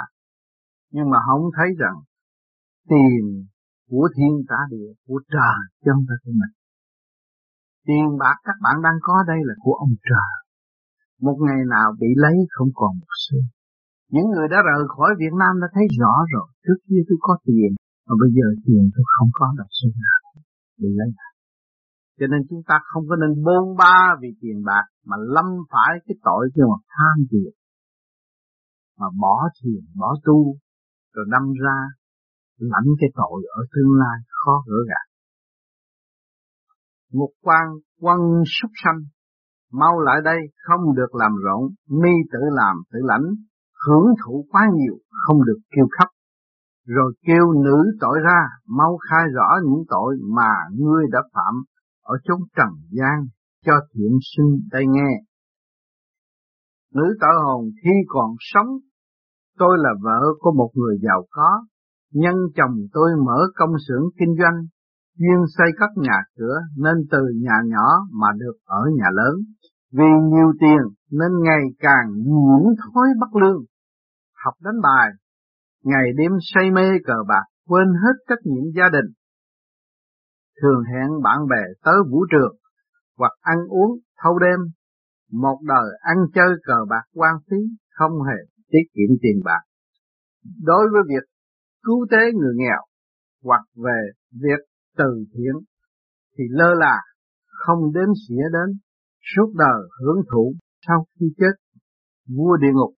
Nhưng 0.94 1.10
mà 1.12 1.18
không 1.26 1.44
thấy 1.56 1.68
rằng 1.82 1.96
tiền 2.90 3.22
của 3.90 4.06
thiên 4.16 4.32
cả 4.50 4.60
địa, 4.72 4.90
của 5.06 5.20
trời 5.32 5.58
chân 5.84 5.96
không 6.08 6.18
của 6.24 6.34
mình. 6.40 6.54
Tiền 7.86 8.06
bạc 8.22 8.36
các 8.46 8.56
bạn 8.64 8.76
đang 8.86 8.98
có 9.06 9.16
đây 9.30 9.40
là 9.48 9.54
của 9.64 9.74
ông 9.84 9.94
trời. 10.08 10.32
Một 11.26 11.36
ngày 11.46 11.60
nào 11.74 11.88
bị 12.00 12.10
lấy 12.24 12.36
không 12.54 12.70
còn 12.74 12.92
một 13.00 13.12
xu. 13.24 13.38
Những 14.14 14.28
người 14.32 14.46
đã 14.52 14.58
rời 14.68 14.82
khỏi 14.94 15.10
Việt 15.22 15.34
Nam 15.40 15.52
đã 15.62 15.68
thấy 15.74 15.84
rõ 16.00 16.14
rồi. 16.32 16.48
Trước 16.64 16.78
kia 16.88 17.02
tôi 17.08 17.18
có 17.26 17.32
tiền, 17.46 17.70
mà 18.06 18.14
bây 18.22 18.30
giờ 18.36 18.46
tiền 18.66 18.82
tôi 18.94 19.04
không 19.14 19.30
có 19.38 19.46
được 19.58 19.70
xu 19.78 19.88
nào. 20.04 20.20
Bị 20.80 20.88
lấy 20.98 21.10
cho 22.22 22.26
nên 22.32 22.40
chúng 22.48 22.62
ta 22.68 22.74
không 22.90 23.04
có 23.08 23.16
nên 23.16 23.44
bôn 23.44 23.64
ba 23.78 23.98
vì 24.20 24.28
tiền 24.40 24.62
bạc 24.64 24.84
mà 25.04 25.16
lâm 25.34 25.44
phải 25.72 25.92
cái 26.06 26.16
tội 26.22 26.50
kia 26.54 26.66
mà 26.72 26.78
tham 26.94 27.16
tiền. 27.30 27.52
Mà 28.98 29.06
bỏ 29.20 29.48
thiền, 29.58 29.82
bỏ 30.00 30.16
tu, 30.24 30.56
rồi 31.14 31.26
đâm 31.32 31.42
ra 31.64 31.78
lãnh 32.58 32.88
cái 33.00 33.10
tội 33.14 33.42
ở 33.56 33.62
tương 33.74 33.92
lai 33.98 34.18
khó 34.28 34.64
gỡ 34.66 34.76
gạt. 34.88 35.06
Ngục 37.12 37.30
quan 37.42 37.66
quân 38.00 38.18
súc 38.46 38.70
sanh, 38.84 39.00
mau 39.72 40.00
lại 40.00 40.20
đây 40.24 40.38
không 40.62 40.94
được 40.96 41.14
làm 41.14 41.32
rộn, 41.44 41.62
mi 41.88 42.12
tự 42.32 42.38
làm 42.42 42.76
tự 42.92 42.98
lãnh, 43.02 43.26
hưởng 43.86 44.06
thụ 44.24 44.46
quá 44.50 44.62
nhiều, 44.74 44.94
không 45.10 45.44
được 45.46 45.58
kêu 45.76 45.86
khóc. 45.98 46.08
Rồi 46.86 47.12
kêu 47.26 47.52
nữ 47.64 47.76
tội 48.00 48.18
ra, 48.24 48.40
mau 48.66 48.98
khai 49.10 49.24
rõ 49.34 49.48
những 49.64 49.84
tội 49.88 50.16
mà 50.36 50.52
ngươi 50.72 51.04
đã 51.12 51.18
phạm 51.34 51.54
ở 52.02 52.14
chốn 52.24 52.38
trần 52.56 52.68
gian 52.90 53.26
cho 53.64 53.72
thiện 53.94 54.18
sinh 54.36 54.68
đây 54.70 54.84
nghe. 54.88 55.10
Nữ 56.94 57.16
tội 57.20 57.34
hồn 57.44 57.64
khi 57.82 57.90
còn 58.06 58.34
sống, 58.38 58.68
tôi 59.58 59.78
là 59.78 59.90
vợ 60.02 60.20
của 60.38 60.52
một 60.56 60.70
người 60.74 60.98
giàu 61.02 61.26
có, 61.30 61.64
nhân 62.12 62.34
chồng 62.56 62.76
tôi 62.92 63.10
mở 63.26 63.38
công 63.54 63.70
xưởng 63.88 64.04
kinh 64.18 64.34
doanh, 64.38 64.66
chuyên 65.18 65.40
xây 65.56 65.66
các 65.78 65.90
nhà 65.96 66.18
cửa 66.38 66.56
nên 66.76 66.94
từ 67.10 67.18
nhà 67.42 67.56
nhỏ 67.64 67.88
mà 68.20 68.26
được 68.38 68.56
ở 68.64 68.82
nhà 68.96 69.06
lớn. 69.12 69.34
Vì 69.92 70.10
nhiều 70.32 70.52
tiền 70.60 70.80
nên 71.10 71.30
ngày 71.42 71.62
càng 71.78 72.06
nhiễm 72.16 72.64
thói 72.80 73.08
bất 73.20 73.40
lương, 73.42 73.64
học 74.44 74.54
đánh 74.60 74.80
bài, 74.82 75.08
ngày 75.84 76.04
đêm 76.16 76.32
say 76.54 76.70
mê 76.70 76.88
cờ 77.04 77.14
bạc, 77.28 77.44
quên 77.66 77.86
hết 77.86 78.16
trách 78.28 78.42
nhiệm 78.44 78.64
gia 78.76 78.88
đình, 78.88 79.12
thường 80.62 80.82
hẹn 80.92 81.22
bạn 81.22 81.38
bè 81.50 81.62
tới 81.84 81.94
vũ 82.10 82.26
trường 82.30 82.56
hoặc 83.18 83.32
ăn 83.40 83.58
uống 83.68 83.98
thâu 84.22 84.38
đêm, 84.38 84.60
một 85.32 85.58
đời 85.66 85.88
ăn 86.00 86.16
chơi 86.34 86.54
cờ 86.64 86.84
bạc 86.88 87.02
quan 87.14 87.34
phí 87.50 87.56
không 87.90 88.12
hề 88.12 88.38
tiết 88.70 88.86
kiệm 88.94 89.16
tiền 89.22 89.40
bạc. 89.44 89.60
Đối 90.62 90.84
với 90.92 91.02
việc 91.08 91.31
cứu 91.82 92.06
tế 92.10 92.32
người 92.34 92.54
nghèo 92.56 92.82
hoặc 93.44 93.64
về 93.76 94.00
việc 94.32 94.60
từ 94.96 95.24
thiện 95.32 95.54
thì 96.38 96.44
lơ 96.50 96.74
là 96.74 96.96
không 97.46 97.92
đếm 97.94 98.08
xỉa 98.28 98.42
đến 98.52 98.78
suốt 99.34 99.52
đời 99.54 99.88
hưởng 100.00 100.22
thụ 100.32 100.54
sau 100.86 101.06
khi 101.20 101.26
chết 101.38 101.82
vua 102.36 102.56
địa 102.56 102.72
ngục 102.72 102.94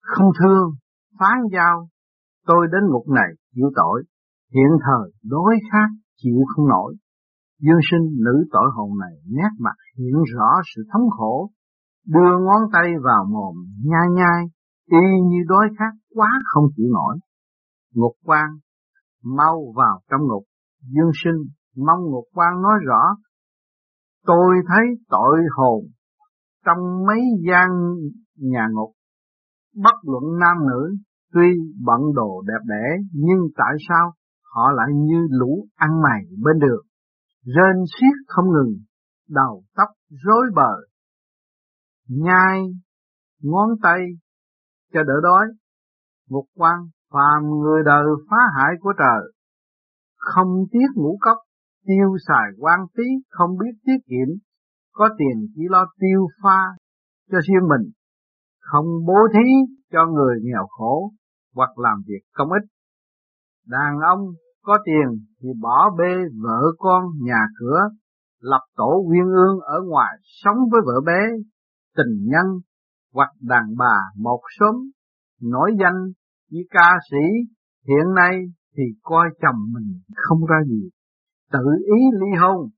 không 0.00 0.28
thương 0.40 0.70
phán 1.18 1.38
giao 1.52 1.88
tôi 2.46 2.66
đến 2.72 2.80
ngục 2.90 3.08
này 3.08 3.30
chịu 3.54 3.70
tội 3.74 4.04
hiện 4.54 4.70
thời 4.84 5.12
đối 5.22 5.54
khác 5.72 5.88
chịu 6.22 6.38
không 6.48 6.68
nổi. 6.68 6.94
Dương 7.60 7.82
sinh 7.90 8.04
nữ 8.24 8.44
tội 8.52 8.68
hồn 8.74 8.98
này 8.98 9.14
nét 9.26 9.52
mặt 9.58 9.76
hiện 9.98 10.22
rõ 10.34 10.48
sự 10.74 10.82
thống 10.92 11.10
khổ, 11.10 11.50
đưa 12.06 12.38
ngón 12.44 12.62
tay 12.72 12.88
vào 13.04 13.24
mồm 13.24 13.54
nhai 13.84 14.08
nhai, 14.14 14.44
y 14.86 15.20
như 15.28 15.38
đói 15.48 15.68
khát 15.78 15.92
quá 16.14 16.28
không 16.44 16.64
chịu 16.76 16.86
nổi. 16.92 17.18
Ngục 17.94 18.12
quan 18.24 18.46
mau 19.24 19.72
vào 19.76 20.00
trong 20.10 20.20
ngục, 20.20 20.44
dương 20.80 21.10
sinh 21.24 21.50
mong 21.76 22.00
ngục 22.10 22.24
quan 22.34 22.62
nói 22.62 22.78
rõ, 22.86 23.16
tôi 24.26 24.54
thấy 24.68 24.86
tội 25.08 25.38
hồn 25.56 25.84
trong 26.66 27.06
mấy 27.06 27.20
gian 27.48 27.68
nhà 28.36 28.66
ngục, 28.72 28.92
bất 29.74 29.94
luận 30.02 30.38
nam 30.40 30.56
nữ, 30.68 30.96
tuy 31.32 31.46
bận 31.84 32.00
đồ 32.14 32.42
đẹp 32.46 32.64
đẽ, 32.64 33.02
nhưng 33.12 33.38
tại 33.56 33.74
sao 33.88 34.12
họ 34.54 34.70
lại 34.74 34.88
như 34.94 35.26
lũ 35.30 35.66
ăn 35.74 35.90
mày 36.02 36.22
bên 36.42 36.58
đường, 36.58 36.86
rên 37.44 37.84
xiết 37.86 38.26
không 38.26 38.44
ngừng, 38.44 38.74
đầu 39.28 39.64
tóc 39.76 39.88
rối 40.08 40.46
bời, 40.54 40.88
nhai 42.08 42.60
ngón 43.42 43.68
tay 43.82 44.00
cho 44.92 45.02
đỡ 45.02 45.14
đói, 45.22 45.46
Ngục 46.28 46.44
quan 46.54 46.78
phàm 47.12 47.42
người 47.62 47.82
đời 47.84 48.04
phá 48.30 48.36
hại 48.56 48.72
của 48.80 48.92
trời, 48.98 49.32
không 50.16 50.64
tiếc 50.72 50.88
ngũ 50.94 51.18
cốc, 51.20 51.38
tiêu 51.86 52.16
xài 52.28 52.46
quan 52.58 52.80
phí, 52.96 53.04
không 53.28 53.50
biết 53.58 53.72
tiết 53.86 53.98
kiệm, 54.06 54.28
có 54.92 55.08
tiền 55.18 55.46
chỉ 55.54 55.62
lo 55.68 55.84
tiêu 56.00 56.26
pha 56.42 56.60
cho 57.30 57.38
riêng 57.48 57.68
mình, 57.68 57.90
không 58.60 58.86
bố 59.06 59.18
thí 59.32 59.74
cho 59.92 60.06
người 60.06 60.40
nghèo 60.42 60.66
khổ 60.68 61.12
hoặc 61.54 61.78
làm 61.78 62.02
việc 62.06 62.22
công 62.34 62.48
ích. 62.48 62.68
Đàn 63.66 63.98
ông 63.98 64.20
có 64.62 64.78
tiền 64.84 65.26
thì 65.40 65.48
bỏ 65.60 65.90
bê 65.98 66.14
vợ 66.42 66.62
con 66.78 67.04
nhà 67.20 67.40
cửa, 67.58 67.80
lập 68.40 68.62
tổ 68.76 69.04
uyên 69.10 69.24
ương 69.24 69.60
ở 69.60 69.80
ngoài 69.88 70.16
sống 70.22 70.56
với 70.72 70.80
vợ 70.86 71.00
bé, 71.06 71.20
tình 71.96 72.26
nhân 72.26 72.46
hoặc 73.14 73.28
đàn 73.40 73.76
bà 73.78 73.96
một 74.16 74.40
sớm 74.58 74.74
nổi 75.40 75.72
danh 75.80 76.12
như 76.50 76.60
ca 76.70 76.90
sĩ 77.10 77.24
hiện 77.88 78.14
nay 78.16 78.34
thì 78.76 78.82
coi 79.02 79.26
chồng 79.42 79.60
mình 79.74 80.00
không 80.14 80.46
ra 80.46 80.56
gì, 80.68 80.90
tự 81.52 81.64
ý 81.96 82.00
ly 82.20 82.38
hôn, 82.40 82.70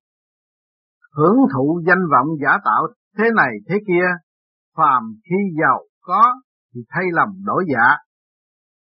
hưởng 1.17 1.37
thụ 1.55 1.83
danh 1.87 2.05
vọng 2.13 2.29
giả 2.43 2.59
tạo 2.65 2.83
thế 3.19 3.25
này 3.37 3.53
thế 3.69 3.75
kia, 3.87 4.07
phàm 4.77 5.03
khi 5.25 5.37
giàu 5.61 5.81
có 6.03 6.35
thì 6.75 6.81
thay 6.89 7.05
lòng 7.13 7.35
đổi 7.45 7.65
dạ, 7.73 7.97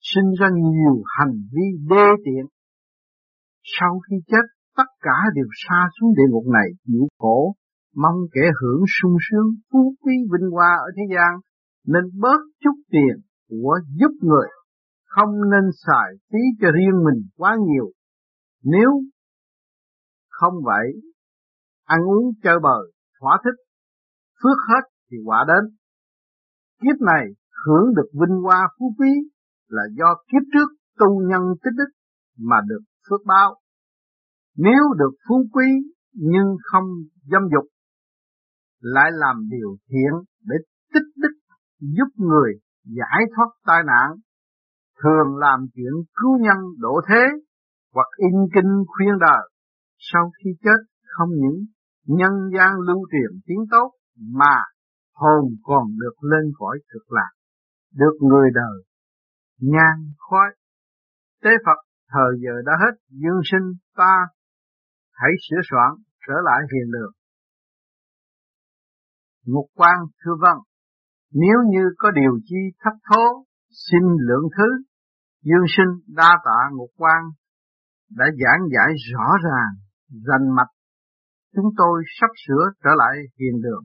sinh 0.01 0.29
ra 0.39 0.47
nhiều 0.53 1.03
hành 1.17 1.33
vi 1.53 1.65
đê 1.89 2.05
tiện. 2.25 2.45
Sau 3.79 3.99
khi 3.99 4.15
chết, 4.27 4.45
tất 4.77 4.89
cả 5.01 5.17
đều 5.35 5.47
xa 5.67 5.87
xuống 5.99 6.09
địa 6.17 6.29
ngục 6.29 6.45
này 6.53 6.67
chịu 6.87 7.07
khổ, 7.17 7.55
mong 7.95 8.19
kẻ 8.33 8.41
hưởng 8.61 8.83
sung 9.01 9.17
sướng, 9.29 9.47
phú 9.71 9.93
quý 10.01 10.13
vinh 10.31 10.49
hoa 10.51 10.71
ở 10.87 10.87
thế 10.95 11.03
gian, 11.15 11.39
nên 11.87 12.03
bớt 12.21 12.39
chút 12.63 12.75
tiền 12.91 13.15
của 13.49 13.79
giúp 13.99 14.11
người, 14.21 14.47
không 15.09 15.29
nên 15.51 15.71
xài 15.85 16.09
phí 16.31 16.39
cho 16.61 16.67
riêng 16.71 17.03
mình 17.05 17.29
quá 17.35 17.57
nhiều. 17.67 17.91
Nếu 18.63 18.89
không 20.29 20.53
vậy, 20.63 20.87
ăn 21.85 21.99
uống 22.01 22.33
chơi 22.43 22.59
bời, 22.63 22.91
thỏa 23.19 23.41
thích, 23.43 23.59
phước 24.43 24.57
hết 24.69 24.89
thì 25.11 25.17
quả 25.25 25.45
đến. 25.47 25.75
Kiếp 26.81 27.01
này 27.01 27.25
hưởng 27.65 27.93
được 27.95 28.09
vinh 28.13 28.37
hoa 28.43 28.67
phú 28.79 28.95
quý 28.97 29.09
là 29.67 29.83
do 29.97 30.23
kiếp 30.27 30.43
trước 30.53 30.69
tu 30.99 31.21
nhân 31.29 31.41
tích 31.63 31.73
đức 31.77 31.89
mà 32.37 32.57
được 32.67 32.81
phước 33.09 33.21
báo. 33.25 33.55
Nếu 34.55 34.83
được 34.97 35.11
phú 35.27 35.45
quý 35.51 35.65
nhưng 36.13 36.55
không 36.63 36.83
dâm 37.31 37.41
dục, 37.53 37.65
lại 38.79 39.11
làm 39.13 39.35
điều 39.49 39.77
thiện 39.89 40.11
để 40.41 40.55
tích 40.93 41.07
đức 41.15 41.33
giúp 41.79 42.07
người 42.15 42.53
giải 42.83 43.21
thoát 43.35 43.47
tai 43.65 43.83
nạn, 43.87 44.17
thường 45.03 45.37
làm 45.37 45.59
chuyện 45.75 45.93
cứu 46.13 46.37
nhân 46.39 46.57
độ 46.79 47.01
thế 47.09 47.23
hoặc 47.93 48.07
in 48.17 48.35
kinh 48.53 48.83
khuyên 48.87 49.19
đời. 49.19 49.49
Sau 49.97 50.31
khi 50.37 50.49
chết 50.63 50.79
không 51.03 51.29
những 51.29 51.65
nhân 52.05 52.33
gian 52.53 52.79
lưu 52.87 53.07
truyền 53.11 53.39
tiếng 53.45 53.65
tốt 53.71 53.91
mà 54.17 54.55
hồn 55.13 55.45
còn 55.63 55.83
được 55.99 56.23
lên 56.31 56.51
cõi 56.57 56.79
cực 56.93 57.11
lạc, 57.11 57.31
được 57.93 58.17
người 58.21 58.49
đời 58.53 58.83
nhan 59.59 60.13
khói. 60.17 60.55
Tế 61.43 61.49
Phật 61.65 61.79
thời 62.11 62.31
giờ 62.43 62.61
đã 62.65 62.73
hết 62.79 62.95
dương 63.09 63.41
sinh 63.51 63.73
ta 63.95 64.27
hãy 65.11 65.31
sửa 65.49 65.61
soạn 65.69 65.91
trở 66.27 66.33
lại 66.43 66.59
hiền 66.73 66.91
đường. 66.91 67.11
Ngục 69.45 69.65
quan 69.75 69.97
thưa 70.23 70.35
vâng, 70.41 70.57
nếu 71.31 71.57
như 71.69 71.83
có 71.97 72.11
điều 72.11 72.39
chi 72.45 72.61
thất 72.79 72.95
thố, 73.09 73.45
xin 73.69 74.01
lượng 74.27 74.47
thứ, 74.57 74.83
dương 75.47 75.67
sinh 75.75 76.15
đa 76.15 76.31
tạ 76.45 76.59
ngục 76.71 76.91
quan 76.97 77.21
đã 78.09 78.25
giảng 78.41 78.61
giải 78.75 78.89
rõ 79.13 79.27
ràng, 79.45 79.73
rành 80.27 80.55
mạch. 80.55 80.71
Chúng 81.55 81.69
tôi 81.77 82.03
sắp 82.19 82.31
sửa 82.47 82.63
trở 82.83 82.89
lại 82.97 83.13
hiền 83.39 83.61
đường. 83.61 83.83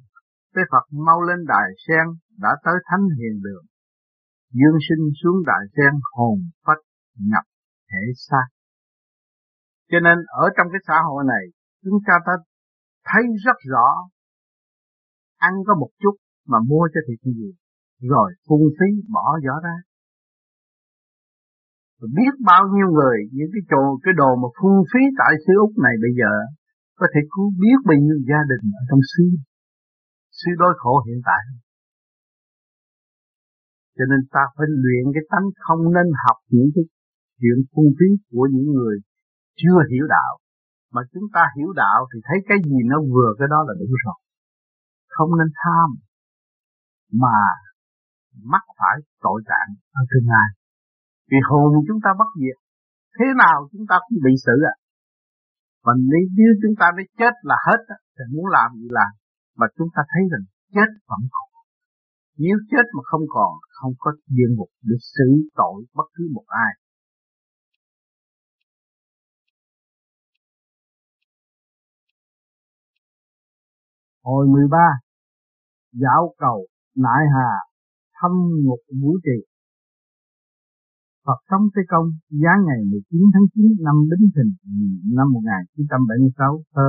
Tế 0.55 0.63
Phật 0.73 0.85
mau 1.07 1.23
lên 1.23 1.39
đài 1.49 1.69
sen 1.87 2.07
đã 2.39 2.49
tới 2.65 2.75
thánh 2.89 3.05
hiền 3.19 3.43
đường. 3.43 3.65
Dương 4.59 4.79
sinh 4.89 5.05
xuống 5.23 5.39
đại 5.47 5.65
sen 5.77 5.93
hồn 6.13 6.39
phách 6.67 6.83
nhập 7.31 7.45
thể 7.91 8.05
xác. 8.29 8.47
Cho 9.91 9.99
nên 10.01 10.19
ở 10.27 10.45
trong 10.57 10.67
cái 10.73 10.81
xã 10.89 10.97
hội 11.07 11.25
này 11.27 11.45
chúng 11.85 11.99
ta 12.07 12.15
ta 12.27 12.33
thấy 13.05 13.23
rất 13.45 13.57
rõ 13.73 13.87
ăn 15.49 15.55
có 15.67 15.75
một 15.81 15.91
chút 16.03 16.15
mà 16.47 16.59
mua 16.69 16.89
cho 16.95 17.01
thịt 17.07 17.21
gì 17.23 17.51
rồi 18.11 18.29
phung 18.49 18.67
phí 18.79 18.89
bỏ 19.15 19.39
giỏ 19.45 19.57
ra 19.65 19.77
và 22.05 22.09
biết 22.21 22.35
bao 22.51 22.63
nhiêu 22.75 22.89
người, 22.97 23.19
những 23.37 23.51
cái 23.55 23.63
chỗ, 23.71 23.83
cái 24.05 24.15
đồ 24.21 24.31
mà 24.43 24.49
phung 24.59 24.79
phí 24.91 25.03
tại 25.21 25.33
xứ 25.45 25.53
Úc 25.67 25.73
này 25.87 25.95
bây 26.05 26.13
giờ, 26.21 26.33
có 27.01 27.07
thể 27.13 27.21
cứu 27.33 27.47
biết 27.63 27.79
bao 27.89 27.99
nhiêu 28.05 28.19
gia 28.31 28.41
đình 28.51 28.65
ở 28.81 28.83
trong 28.89 29.03
xứ. 29.11 29.25
Xứ 30.39 30.51
đói 30.61 30.73
khổ 30.81 30.95
hiện 31.07 31.21
tại. 31.29 31.43
Cho 33.97 34.05
nên 34.11 34.21
ta 34.35 34.43
phải 34.57 34.67
luyện 34.83 35.05
cái 35.15 35.25
tánh 35.33 35.47
không 35.67 35.83
nên 35.97 36.07
học 36.25 36.39
những 36.55 36.71
cái 36.75 36.85
chuyện 37.41 37.59
phung 37.73 37.91
phí 37.99 38.09
của 38.31 38.47
những 38.55 38.69
người 38.77 38.97
chưa 39.61 39.79
hiểu 39.91 40.07
đạo. 40.17 40.33
Mà 40.95 41.03
chúng 41.13 41.27
ta 41.35 41.43
hiểu 41.57 41.71
đạo 41.83 42.01
thì 42.11 42.19
thấy 42.27 42.39
cái 42.49 42.59
gì 42.65 42.79
nó 42.93 42.99
vừa, 43.13 43.31
cái 43.39 43.49
đó 43.51 43.59
là 43.69 43.75
đủ 43.81 43.89
rồi. 44.05 44.19
Không 45.15 45.31
nên 45.39 45.49
tham, 45.61 45.89
mà 47.23 47.39
mắc 48.53 48.65
phải 48.79 48.97
tội 49.25 49.39
trạng 49.49 49.71
ở 49.99 50.03
tương 50.11 50.29
lai 50.35 50.64
vì 51.31 51.39
hồn 51.49 51.69
chúng 51.89 52.01
ta 52.05 52.11
bất 52.21 52.31
diệt. 52.41 52.59
Thế 53.17 53.27
nào 53.43 53.57
chúng 53.73 53.87
ta 53.91 53.97
cũng 54.07 54.19
bị 54.27 54.35
xử 54.47 54.57
à? 54.73 54.75
Mà 55.85 55.93
nếu 56.41 56.51
chúng 56.63 56.75
ta 56.81 56.87
mới 56.97 57.05
chết 57.19 57.35
là 57.43 57.57
hết 57.67 57.81
thì 58.15 58.25
muốn 58.35 58.47
làm 58.57 58.69
gì 58.81 58.89
làm? 58.99 59.13
Mà 59.59 59.67
chúng 59.77 59.89
ta 59.95 60.03
thấy 60.11 60.23
rằng 60.33 60.45
chết 60.75 60.89
vẫn 61.11 61.23
còn. 61.35 61.49
Nếu 62.37 62.57
chết 62.71 62.85
mà 62.97 63.03
không 63.11 63.27
còn, 63.29 63.53
không 63.79 63.93
có 63.99 64.11
địa 64.27 64.51
ngục 64.57 64.71
để 64.83 64.97
xử 65.15 65.29
tội 65.55 65.85
bất 65.95 66.09
cứ 66.15 66.25
một 66.35 66.45
ai. 66.47 66.73
Hồi 74.23 74.47
13 74.53 74.79
Dạo 75.93 76.35
cầu 76.39 76.67
Nại 76.97 77.23
Hà 77.35 77.51
Thâm 78.21 78.33
ngục 78.65 78.81
vũ 79.03 79.19
trì. 79.25 79.54
Phật 81.27 81.41
sống 81.51 81.65
Tây 81.75 81.85
Công 81.89 82.09
giá 82.31 82.53
ngày 82.67 82.81
19 82.91 83.21
tháng 83.35 83.47
9 83.55 83.65
năm 83.87 83.95
Bính 84.11 84.31
Thìn 84.35 84.49
năm 85.17 85.27
1976 85.33 86.63
thơ. 86.75 86.89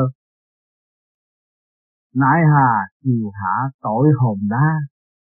Nại 2.15 2.39
Hà 2.54 2.71
chiều 3.04 3.32
hạ 3.39 3.56
tội 3.82 4.08
hồn 4.19 4.39
đa 4.50 4.67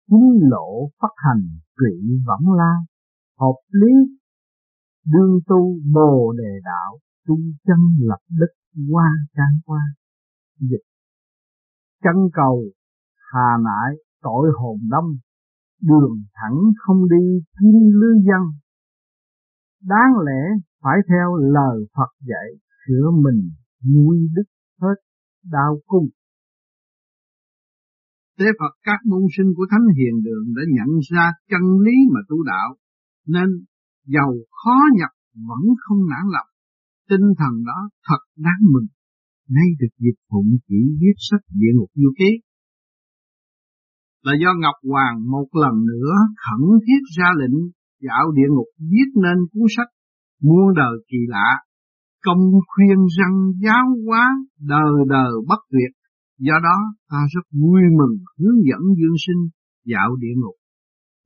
chính 0.09 0.49
lộ 0.51 0.89
phát 1.01 1.13
hành 1.15 1.43
trị 1.79 1.95
vẫn 2.25 2.53
la, 2.57 2.73
hợp 3.39 3.59
lý 3.71 3.93
đương 5.05 5.39
tu 5.47 5.79
bồ 5.93 6.33
đề 6.37 6.51
đạo 6.63 6.99
tu 7.27 7.35
chân 7.67 7.77
lập 7.99 8.21
đức 8.39 8.51
qua 8.91 9.05
trang 9.35 9.59
qua 9.65 9.81
dịch. 10.59 10.85
Chân 12.03 12.15
cầu 12.33 12.63
hà 13.31 13.57
nại 13.63 13.95
tội 14.21 14.49
hồn 14.59 14.77
đông, 14.89 15.09
đường 15.81 16.23
thẳng 16.33 16.57
không 16.77 17.09
đi 17.09 17.25
kim 17.59 17.79
lư 18.01 18.07
dân 18.27 18.41
đáng 19.81 20.13
lẽ 20.25 20.41
phải 20.83 20.97
theo 21.09 21.35
lời 21.35 21.85
Phật 21.95 22.11
dạy 22.19 22.47
sửa 22.87 23.11
mình 23.23 23.51
nuôi 23.93 24.17
đức 24.35 24.43
hết 24.81 24.95
đau 25.43 25.81
cung 25.85 26.09
Tế 28.39 28.45
Phật 28.59 28.73
các 28.87 28.99
môn 29.09 29.23
sinh 29.37 29.49
của 29.55 29.65
Thánh 29.71 29.87
Hiền 29.97 30.15
Đường 30.25 30.45
đã 30.55 30.63
nhận 30.77 30.91
ra 31.11 31.25
chân 31.51 31.63
lý 31.85 31.95
mà 32.13 32.19
tu 32.29 32.37
đạo, 32.43 32.69
nên 33.27 33.49
giàu 34.05 34.31
khó 34.59 34.77
nhập 34.99 35.11
vẫn 35.49 35.63
không 35.83 36.01
nản 36.11 36.25
lòng. 36.35 36.49
Tinh 37.09 37.27
thần 37.39 37.53
đó 37.69 37.79
thật 38.07 38.21
đáng 38.45 38.61
mừng, 38.73 38.87
nay 39.49 39.67
được 39.79 39.93
dịp 39.97 40.17
phụng 40.29 40.49
chỉ 40.67 40.79
viết 41.01 41.17
sách 41.29 41.43
địa 41.59 41.73
ngục 41.75 41.91
du 41.95 42.11
ký. 42.19 42.31
Là 44.25 44.33
do 44.41 44.51
Ngọc 44.61 44.77
Hoàng 44.89 45.17
một 45.31 45.47
lần 45.63 45.75
nữa 45.91 46.13
khẩn 46.43 46.61
thiết 46.85 47.01
ra 47.17 47.29
lệnh 47.39 47.57
dạo 48.07 48.25
địa 48.37 48.49
ngục 48.51 48.69
viết 48.91 49.09
nên 49.23 49.37
cuốn 49.51 49.67
sách 49.77 49.91
muôn 50.41 50.75
đời 50.75 50.95
kỳ 51.09 51.17
lạ, 51.27 51.49
công 52.25 52.43
khuyên 52.67 52.97
răng 53.17 53.37
giáo 53.63 53.85
hóa 54.05 54.25
đời 54.59 54.93
đời 55.09 55.31
bất 55.47 55.59
tuyệt 55.71 55.99
Do 56.47 56.57
đó 56.67 56.77
ta 57.11 57.21
rất 57.33 57.45
vui 57.61 57.81
mừng 57.99 58.15
hướng 58.39 58.59
dẫn 58.69 58.81
Dương 58.99 59.17
Sinh 59.25 59.41
dạo 59.91 60.09
địa 60.21 60.35
ngục. 60.37 60.57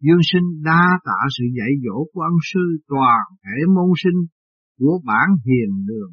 Dương 0.06 0.24
Sinh 0.32 0.48
đa 0.64 0.84
tạ 1.08 1.20
sự 1.36 1.46
dạy 1.58 1.72
dỗ 1.84 1.98
của 2.14 2.22
ân 2.22 2.38
sư 2.54 2.64
toàn 2.88 3.22
thể 3.44 3.58
môn 3.76 3.90
sinh 4.04 4.20
của 4.80 4.96
bản 5.06 5.28
hiền 5.46 5.72
đường 5.90 6.12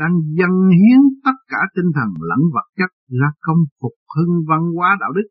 đang 0.00 0.14
dâng 0.38 0.58
hiến 0.78 1.00
tất 1.24 1.38
cả 1.52 1.60
tinh 1.74 1.90
thần 1.96 2.10
lẫn 2.28 2.42
vật 2.54 2.68
chất 2.78 2.90
ra 3.20 3.30
công 3.46 3.62
phục 3.80 3.96
hưng 4.14 4.34
văn 4.48 4.62
hóa 4.76 4.96
đạo 5.00 5.12
đức, 5.16 5.28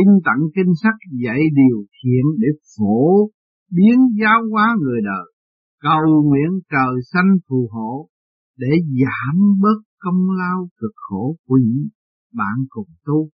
in 0.00 0.08
tặng 0.24 0.42
kinh 0.54 0.72
sách 0.82 0.98
dạy 1.24 1.40
điều 1.60 1.78
thiện 1.96 2.24
để 2.42 2.48
phổ 2.74 3.00
biến 3.70 3.98
giáo 4.20 4.40
hóa 4.52 4.76
người 4.82 5.00
đời, 5.04 5.32
cầu 5.80 6.22
nguyện 6.24 6.60
trời 6.70 6.94
xanh 7.12 7.30
phù 7.48 7.68
hộ 7.72 8.08
để 8.56 8.72
giảm 9.00 9.36
bớt 9.62 9.78
công 9.98 10.22
lao 10.38 10.68
cực 10.80 10.92
khổ 10.94 11.36
của 11.46 11.58
những 11.66 11.88
bạn 12.32 12.56
cùng 12.68 12.88
tu. 13.04 13.28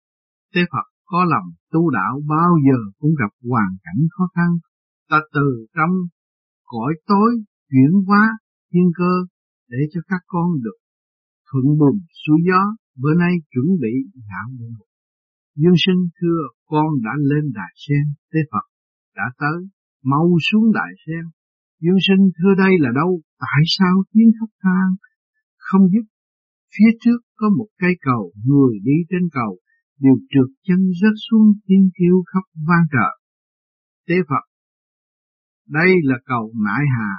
Tế 0.54 0.60
Phật 0.72 0.86
có 1.04 1.24
lòng 1.24 1.48
tu 1.72 1.90
đạo 1.90 2.20
bao 2.28 2.50
giờ 2.66 2.78
cũng 2.98 3.10
gặp 3.20 3.32
hoàn 3.50 3.70
cảnh 3.84 4.02
khó 4.10 4.24
khăn. 4.34 4.50
Ta 5.10 5.16
từ 5.34 5.66
trong 5.76 5.94
cõi 6.64 6.92
tối 7.06 7.30
chuyển 7.70 7.92
hóa 8.06 8.38
thiên 8.72 8.90
cơ 8.98 9.14
để 9.68 9.78
cho 9.92 10.00
các 10.08 10.22
con 10.26 10.48
được 10.64 10.78
thuận 11.52 11.64
buồm 11.78 11.96
xuôi 12.26 12.40
gió. 12.48 12.62
Bữa 13.02 13.14
nay 13.14 13.34
chuẩn 13.52 13.66
bị 13.82 13.94
ngã 14.14 14.42
nguyện 14.56 14.72
Dương 15.56 15.78
sinh 15.86 16.02
thưa 16.20 16.40
con 16.66 16.86
đã 17.04 17.10
lên 17.30 17.52
đài 17.54 17.72
sen, 17.74 18.04
Tế 18.32 18.40
Phật 18.52 18.66
đã 19.16 19.22
tới, 19.38 19.68
mau 20.02 20.26
xuống 20.50 20.72
đại 20.74 20.92
sen. 21.06 21.24
Dương 21.80 22.00
sinh 22.06 22.30
thưa 22.36 22.54
đây 22.64 22.72
là 22.78 22.90
đâu, 22.94 23.20
tại 23.38 23.62
sao 23.66 23.94
tiếng 24.12 24.30
khóc 24.40 24.50
than 24.62 24.88
không 25.56 25.88
giúp 25.92 26.04
Phía 26.76 26.90
trước 27.00 27.20
có 27.36 27.46
một 27.58 27.68
cây 27.78 27.94
cầu, 28.00 28.32
người 28.44 28.78
đi 28.84 28.96
trên 29.10 29.28
cầu, 29.32 29.58
đều 30.00 30.16
trượt 30.30 30.50
chân 30.66 30.80
rớt 31.00 31.16
xuống 31.30 31.52
tiếng 31.66 31.88
kêu 31.98 32.22
khóc 32.26 32.44
vang 32.68 32.86
trợ. 32.92 33.10
Tế 34.08 34.14
Phật, 34.28 34.44
đây 35.68 35.90
là 36.02 36.16
cầu 36.24 36.52
nại 36.64 36.84
hà. 36.96 37.12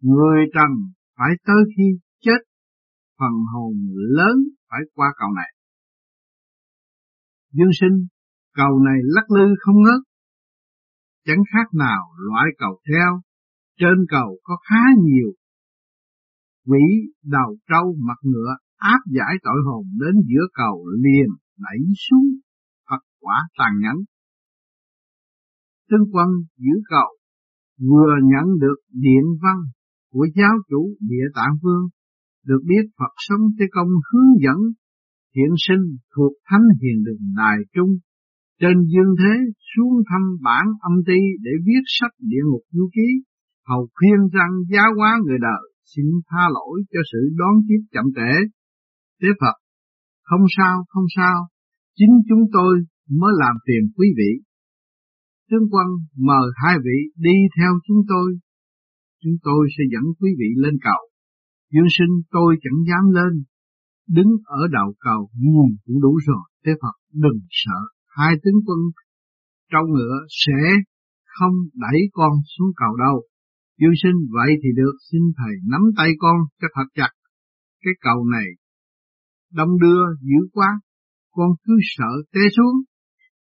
Người 0.00 0.38
trần 0.54 0.70
phải 1.16 1.30
tới 1.46 1.62
khi 1.76 1.84
chết, 2.20 2.40
phần 3.18 3.34
hồn 3.52 3.72
lớn 4.16 4.36
phải 4.70 4.80
qua 4.94 5.08
cầu 5.18 5.28
này. 5.36 5.50
Dương 7.52 7.74
sinh, 7.80 8.06
cầu 8.54 8.78
này 8.78 8.98
lắc 9.02 9.30
lư 9.30 9.54
không 9.60 9.82
ngớt, 9.82 10.00
chẳng 11.30 11.44
khác 11.52 11.78
nào 11.78 12.02
loại 12.28 12.46
cầu 12.58 12.80
treo, 12.84 13.20
trên 13.78 14.06
cầu 14.08 14.38
có 14.42 14.56
khá 14.68 14.82
nhiều 15.04 15.30
quỷ 16.66 16.84
đầu 17.24 17.56
trâu 17.68 17.96
mặt 18.08 18.18
ngựa 18.22 18.56
áp 18.76 19.00
giải 19.06 19.34
tội 19.42 19.60
hồn 19.66 19.84
đến 20.00 20.14
giữa 20.26 20.46
cầu 20.52 20.86
liền 21.00 21.28
đẩy 21.58 21.80
xuống 22.08 22.26
Phật 22.90 23.02
quả 23.20 23.36
tàn 23.58 23.72
nhẫn. 23.82 23.96
Tướng 25.90 26.06
quân 26.12 26.28
giữ 26.56 26.74
cầu, 26.88 27.10
vừa 27.78 28.14
nhận 28.22 28.58
được 28.58 28.76
điện 28.92 29.24
văn 29.42 29.56
của 30.12 30.26
giáo 30.36 30.54
chủ 30.68 30.96
địa 31.00 31.26
tạng 31.34 31.54
vương, 31.62 31.88
được 32.46 32.60
biết 32.64 32.84
Phật 32.98 33.14
sống 33.16 33.40
thế 33.58 33.64
Công 33.70 33.88
hướng 33.88 34.30
dẫn 34.42 34.58
hiện 35.36 35.54
sinh 35.68 35.96
thuộc 36.16 36.32
Thánh 36.44 36.66
Hiền 36.80 37.04
Đường 37.04 37.34
Đài 37.36 37.56
Trung 37.74 37.90
trên 38.60 38.76
dương 38.92 39.12
thế 39.20 39.34
xuống 39.70 39.94
thăm 40.08 40.22
bản 40.46 40.64
âm 40.88 40.92
ty 41.06 41.20
để 41.44 41.50
viết 41.66 41.82
sách 41.86 42.14
địa 42.18 42.44
ngục 42.46 42.64
du 42.70 42.88
ký, 42.94 43.08
hầu 43.68 43.88
khuyên 43.94 44.18
rằng 44.36 44.52
giá 44.70 44.82
hóa 44.96 45.10
người 45.24 45.38
đời 45.48 45.64
xin 45.90 46.06
tha 46.28 46.44
lỗi 46.56 46.76
cho 46.92 47.00
sự 47.12 47.18
đón 47.40 47.54
tiếp 47.68 47.80
chậm 47.92 48.04
trễ. 48.16 48.32
Thế 49.20 49.28
Phật, 49.40 49.56
không 50.22 50.44
sao, 50.56 50.84
không 50.88 51.04
sao, 51.16 51.36
chính 51.98 52.14
chúng 52.28 52.44
tôi 52.52 52.72
mới 53.20 53.32
làm 53.42 53.54
phiền 53.66 53.82
quý 53.96 54.06
vị. 54.18 54.32
Tướng 55.50 55.66
quân 55.72 55.86
mời 56.16 56.46
hai 56.62 56.76
vị 56.84 56.98
đi 57.16 57.36
theo 57.56 57.72
chúng 57.86 58.02
tôi. 58.08 58.38
Chúng 59.22 59.36
tôi 59.42 59.68
sẽ 59.78 59.82
dẫn 59.92 60.04
quý 60.18 60.30
vị 60.38 60.50
lên 60.56 60.74
cầu. 60.82 61.00
Dương 61.72 61.90
sinh 61.98 62.14
tôi 62.30 62.56
chẳng 62.62 62.80
dám 62.88 63.04
lên. 63.14 63.44
Đứng 64.08 64.30
ở 64.44 64.62
đầu 64.72 64.94
cầu 65.00 65.30
nhìn 65.34 65.76
cũng 65.84 66.00
đủ 66.00 66.18
rồi. 66.26 66.44
Thế 66.64 66.72
Phật 66.82 66.96
đừng 67.12 67.40
sợ. 67.50 67.80
Hai 68.20 68.34
tướng 68.42 68.60
quân 68.66 68.78
trâu 69.72 69.86
ngựa 69.86 70.16
sẽ 70.28 70.60
không 71.24 71.52
đẩy 71.74 72.00
con 72.12 72.32
xuống 72.52 72.70
cầu 72.76 72.96
đâu. 72.96 73.22
Dương 73.80 73.96
sinh 74.02 74.18
vậy 74.30 74.50
thì 74.62 74.68
được 74.76 74.94
xin 75.12 75.20
thầy 75.38 75.54
nắm 75.70 75.80
tay 75.96 76.10
con 76.18 76.36
cho 76.60 76.68
thật 76.74 76.88
chặt. 76.94 77.10
Cái 77.82 77.92
cầu 78.00 78.24
này 78.32 78.46
đông 79.52 79.78
đưa 79.80 80.02
dữ 80.20 80.48
quá, 80.52 80.68
con 81.30 81.50
cứ 81.64 81.72
sợ 81.82 82.12
té 82.32 82.40
xuống. 82.56 82.74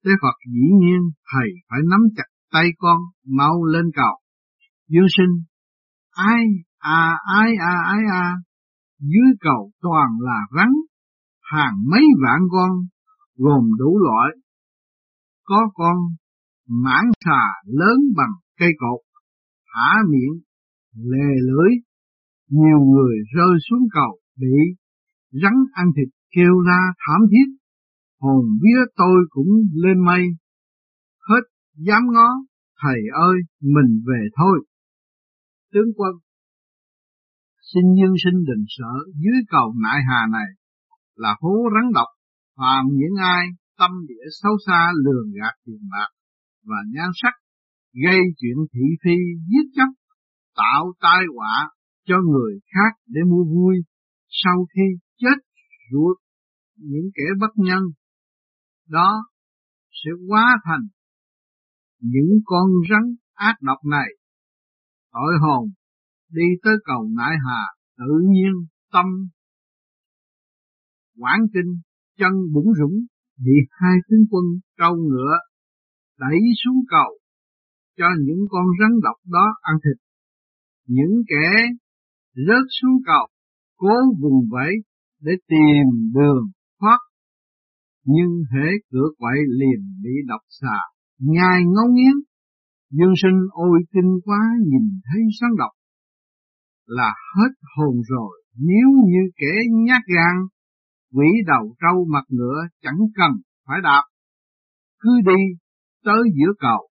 Thế 0.05 0.11
Phật 0.21 0.37
dĩ 0.53 0.67
nhiên 0.81 1.01
thầy 1.31 1.49
phải 1.69 1.79
nắm 1.91 1.99
chặt 2.15 2.29
tay 2.51 2.67
con 2.77 2.97
mau 3.27 3.65
lên 3.65 3.85
cầu. 3.95 4.15
Dương 4.87 5.09
sinh, 5.17 5.43
ai 6.11 6.43
à 6.77 7.17
ai 7.35 7.49
à 7.59 7.75
ai 7.93 8.01
à, 8.11 8.33
dưới 8.99 9.31
cầu 9.39 9.71
toàn 9.81 10.07
là 10.19 10.39
rắn, 10.57 10.69
hàng 11.51 11.75
mấy 11.91 12.03
vạn 12.23 12.39
con, 12.51 12.71
gồm 13.37 13.63
đủ 13.79 13.99
loại. 13.99 14.44
Có 15.45 15.69
con 15.73 15.95
mãn 16.67 17.05
xà 17.25 17.41
lớn 17.65 17.97
bằng 18.17 18.33
cây 18.59 18.69
cột, 18.77 19.01
thả 19.73 19.93
miệng, 20.09 20.41
lề 20.95 21.29
lưỡi, 21.47 21.71
nhiều 22.49 22.79
người 22.79 23.15
rơi 23.35 23.57
xuống 23.69 23.87
cầu 23.91 24.19
bị 24.37 24.57
rắn 25.31 25.53
ăn 25.73 25.85
thịt 25.95 26.13
kêu 26.35 26.59
la 26.59 26.79
thảm 26.97 27.21
thiết, 27.31 27.57
hồn 28.19 28.45
vía 28.61 28.81
tôi 28.95 29.25
cũng 29.29 29.47
lên 29.73 30.05
mây, 30.05 30.23
hết 31.29 31.43
dám 31.75 32.03
ngó, 32.13 32.29
thầy 32.81 32.99
ơi, 33.13 33.37
mình 33.61 34.03
về 34.07 34.27
thôi. 34.37 34.65
Tướng 35.73 35.93
quân, 35.95 36.11
xin 37.73 37.83
dương 37.97 38.15
sinh 38.23 38.43
đừng 38.47 38.65
sợ 38.67 38.93
dưới 39.13 39.41
cầu 39.49 39.73
nại 39.83 39.99
hà 40.09 40.27
này 40.31 40.47
là 41.15 41.35
hố 41.39 41.55
rắn 41.73 41.91
độc, 41.93 42.07
phàm 42.57 42.85
những 42.91 43.15
ai 43.21 43.47
tâm 43.77 43.91
địa 44.07 44.27
xấu 44.41 44.51
xa 44.67 44.91
lường 45.05 45.31
gạt 45.31 45.55
tiền 45.65 45.81
bạc 45.91 46.09
và 46.63 46.77
nhan 46.93 47.09
sắc, 47.21 47.33
gây 48.03 48.19
chuyện 48.37 48.57
thị 48.73 48.85
phi, 49.03 49.17
giết 49.49 49.67
chóc, 49.75 49.89
tạo 50.55 50.93
tai 50.99 51.21
họa 51.35 51.69
cho 52.07 52.15
người 52.31 52.59
khác 52.73 53.01
để 53.07 53.21
mua 53.31 53.43
vui, 53.43 53.75
sau 54.29 54.65
khi 54.75 54.81
chết 55.17 55.37
ruột 55.91 56.17
những 56.75 57.09
kẻ 57.15 57.23
bất 57.39 57.53
nhân 57.55 57.83
đó 58.89 59.25
sẽ 59.91 60.11
hóa 60.29 60.57
thành 60.65 60.87
những 61.99 62.39
con 62.45 62.69
rắn 62.89 63.15
ác 63.33 63.55
độc 63.61 63.77
này. 63.85 64.07
Tội 65.11 65.33
hồn 65.41 65.69
đi 66.29 66.43
tới 66.63 66.73
cầu 66.85 67.09
nại 67.17 67.35
hà 67.47 67.65
tự 67.97 68.13
nhiên 68.29 68.51
tâm 68.91 69.05
quảng 71.19 71.41
kinh 71.53 71.81
chân 72.17 72.31
bủng 72.53 72.73
rủng 72.79 73.05
bị 73.37 73.55
hai 73.69 73.97
tướng 74.09 74.25
quân 74.31 74.45
trâu 74.77 74.95
ngựa 74.95 75.35
đẩy 76.19 76.39
xuống 76.63 76.81
cầu 76.87 77.19
cho 77.97 78.05
những 78.25 78.45
con 78.49 78.65
rắn 78.79 78.91
độc 79.03 79.17
đó 79.25 79.45
ăn 79.61 79.75
thịt. 79.83 79.97
Những 80.87 81.23
kẻ 81.27 81.49
rớt 82.33 82.65
xuống 82.81 82.97
cầu 83.05 83.27
cố 83.77 83.95
vùng 84.21 84.49
vẫy 84.51 84.73
để 85.21 85.31
tìm 85.47 85.85
đường 86.13 86.43
thoát 86.79 86.99
nhưng 88.05 88.43
hễ 88.53 88.67
cửa 88.91 89.07
quậy 89.17 89.37
liền 89.59 89.81
bị 90.03 90.11
độc 90.27 90.41
xà, 90.49 90.77
nhai 91.19 91.61
ngấu 91.63 91.87
nghiến. 91.93 92.15
Dương 92.89 93.13
sinh 93.21 93.39
ôi 93.51 93.79
kinh 93.93 94.11
quá 94.25 94.41
nhìn 94.67 94.99
thấy 95.05 95.21
sáng 95.39 95.55
độc, 95.57 95.71
là 96.85 97.13
hết 97.35 97.51
hồn 97.75 97.95
rồi, 98.09 98.43
nếu 98.57 98.89
như 99.11 99.21
kẻ 99.37 99.53
nhát 99.85 100.01
gan, 100.15 100.35
quỷ 101.15 101.27
đầu 101.47 101.75
trâu 101.81 102.05
mặt 102.13 102.25
ngựa 102.29 102.59
chẳng 102.81 102.99
cần 103.15 103.31
phải 103.67 103.77
đạp, 103.83 104.03
cứ 104.99 105.09
đi 105.25 105.41
tới 106.03 106.21
giữa 106.37 106.53
cầu, 106.59 106.89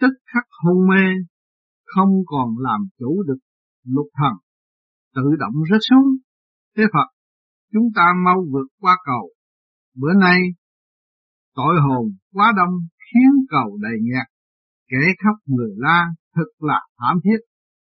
tức 0.00 0.12
khắc 0.34 0.44
hôn 0.62 0.88
mê, 0.88 1.04
không 1.84 2.12
còn 2.26 2.48
làm 2.58 2.80
chủ 2.98 3.22
được 3.26 3.38
lục 3.84 4.06
thần, 4.14 4.32
tự 5.14 5.22
động 5.38 5.54
rớt 5.70 5.80
xuống. 5.90 6.16
Thế 6.76 6.82
Phật, 6.92 7.08
chúng 7.72 7.88
ta 7.96 8.02
mau 8.24 8.36
vượt 8.52 8.66
qua 8.80 8.96
cầu, 9.04 9.30
Bữa 9.96 10.14
nay, 10.20 10.40
tội 11.54 11.74
hồn 11.80 12.04
quá 12.32 12.52
đông 12.56 12.74
khiến 13.06 13.30
cầu 13.48 13.78
đầy 13.82 13.98
nhạc 14.02 14.26
kẻ 14.90 15.02
khóc 15.24 15.36
người 15.46 15.70
la 15.76 16.06
thật 16.34 16.50
là 16.58 16.80
thảm 16.98 17.16
thiết. 17.24 17.40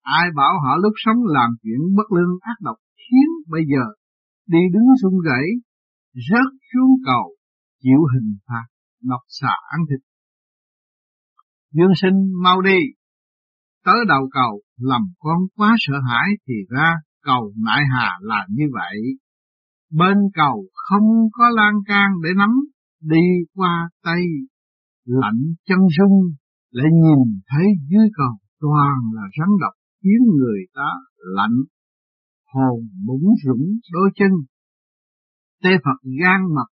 Ai 0.02 0.26
bảo 0.36 0.52
họ 0.62 0.76
lúc 0.82 0.92
sống 0.96 1.16
làm 1.26 1.50
chuyện 1.62 1.80
bất 1.96 2.12
lương 2.16 2.38
ác 2.40 2.56
độc 2.60 2.76
khiến 2.96 3.28
bây 3.48 3.62
giờ 3.72 3.84
đi 4.46 4.58
đứng 4.72 4.88
run 5.02 5.14
rẩy, 5.24 5.46
rớt 6.14 6.52
xuống 6.72 6.90
cầu, 7.04 7.36
chịu 7.82 8.00
hình 8.14 8.36
phạt, 8.46 8.66
độc 9.02 9.20
xà 9.28 9.54
ăn 9.70 9.80
thịt. 9.90 10.00
Dương 11.72 11.92
sinh 12.02 12.42
mau 12.42 12.60
đi, 12.60 12.78
tới 13.84 13.96
đầu 14.08 14.28
cầu 14.32 14.60
làm 14.76 15.02
con 15.18 15.38
quá 15.56 15.74
sợ 15.78 15.94
hãi 16.08 16.28
thì 16.48 16.54
ra 16.68 16.94
cầu 17.22 17.52
nại 17.64 17.82
hà 17.92 18.18
là 18.20 18.46
như 18.50 18.64
vậy. 18.72 18.96
Bên 19.90 20.16
cầu 20.34 20.64
không 20.74 21.28
có 21.32 21.50
lan 21.50 21.74
can 21.86 22.10
để 22.22 22.30
nắm, 22.36 22.50
đi 23.00 23.26
qua 23.54 23.88
tay, 24.02 24.22
lạnh 25.04 25.42
chân 25.66 25.78
rung, 25.98 26.34
lại 26.70 26.90
nhìn 26.92 27.40
thấy 27.46 27.66
dưới 27.90 28.08
cầu 28.16 28.36
toàn 28.60 28.94
là 29.14 29.22
rắn 29.38 29.48
độc 29.60 29.72
khiến 30.02 30.20
người 30.38 30.60
ta 30.74 30.88
lạnh, 31.36 31.56
hồn 32.54 32.78
bủng 33.06 33.28
rũng 33.44 33.66
đôi 33.92 34.10
chân. 34.14 34.30
Tê 35.62 35.70
Phật 35.84 35.98
gan 36.20 36.40
mật, 36.54 36.68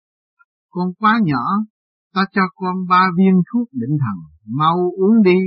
con 0.70 0.88
quá 1.00 1.20
nhỏ, 1.24 1.46
ta 2.14 2.22
cho 2.32 2.42
con 2.56 2.76
ba 2.90 3.04
viên 3.18 3.34
thuốc 3.52 3.68
định 3.72 3.98
thần, 4.00 4.18
mau 4.46 4.78
uống 4.98 5.24
đi, 5.24 5.40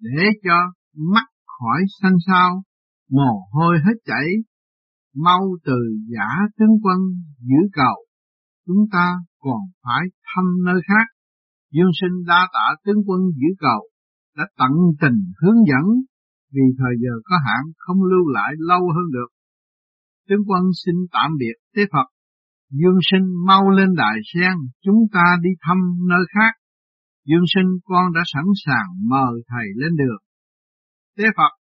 để 0.00 0.24
cho 0.44 0.56
mắt 0.96 1.26
khỏi 1.46 1.80
xanh 2.02 2.16
sao, 2.26 2.62
mồ 3.10 3.32
hôi 3.52 3.76
hết 3.84 3.96
chảy, 4.04 4.26
mau 5.16 5.40
từ 5.64 5.78
giả 6.08 6.28
tướng 6.58 6.74
quân 6.82 6.98
giữ 7.38 7.60
cầu, 7.72 7.96
chúng 8.66 8.84
ta 8.92 9.14
còn 9.40 9.60
phải 9.82 10.04
thăm 10.28 10.44
nơi 10.64 10.80
khác. 10.88 11.06
Dương 11.72 11.90
sinh 12.00 12.26
đa 12.26 12.48
tạ 12.52 12.66
tướng 12.84 13.02
quân 13.06 13.20
giữ 13.34 13.48
cầu, 13.58 13.80
đã 14.36 14.44
tận 14.58 14.72
tình 15.00 15.18
hướng 15.42 15.60
dẫn, 15.70 15.86
vì 16.52 16.62
thời 16.78 16.94
giờ 17.02 17.14
có 17.24 17.36
hạn 17.46 17.62
không 17.76 18.02
lưu 18.02 18.28
lại 18.28 18.52
lâu 18.58 18.80
hơn 18.80 19.06
được. 19.12 19.30
Tướng 20.30 20.44
quân 20.46 20.62
xin 20.84 20.94
tạm 21.12 21.30
biệt 21.38 21.56
tế 21.74 21.82
Phật, 21.92 22.08
Dương 22.70 22.98
sinh 23.10 23.26
mau 23.46 23.70
lên 23.70 23.90
đại 23.96 24.16
sen, 24.32 24.54
chúng 24.84 25.00
ta 25.12 25.24
đi 25.42 25.50
thăm 25.60 25.78
nơi 26.10 26.24
khác. 26.34 26.52
Dương 27.28 27.46
sinh 27.54 27.70
con 27.84 28.04
đã 28.14 28.20
sẵn 28.32 28.44
sàng 28.64 28.88
mời 29.10 29.34
thầy 29.48 29.66
lên 29.74 29.96
đường. 29.96 30.22
Tế 31.16 31.24
Phật 31.36 31.52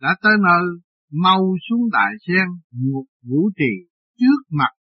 đã 0.00 0.16
tới 0.22 0.32
nơi 0.48 0.64
mau 1.12 1.40
xuống 1.68 1.90
đại 1.92 2.12
sen 2.26 2.46
ngục 2.72 3.06
vũ 3.28 3.50
trì 3.56 3.72
trước 4.18 4.40
mặt 4.50 4.72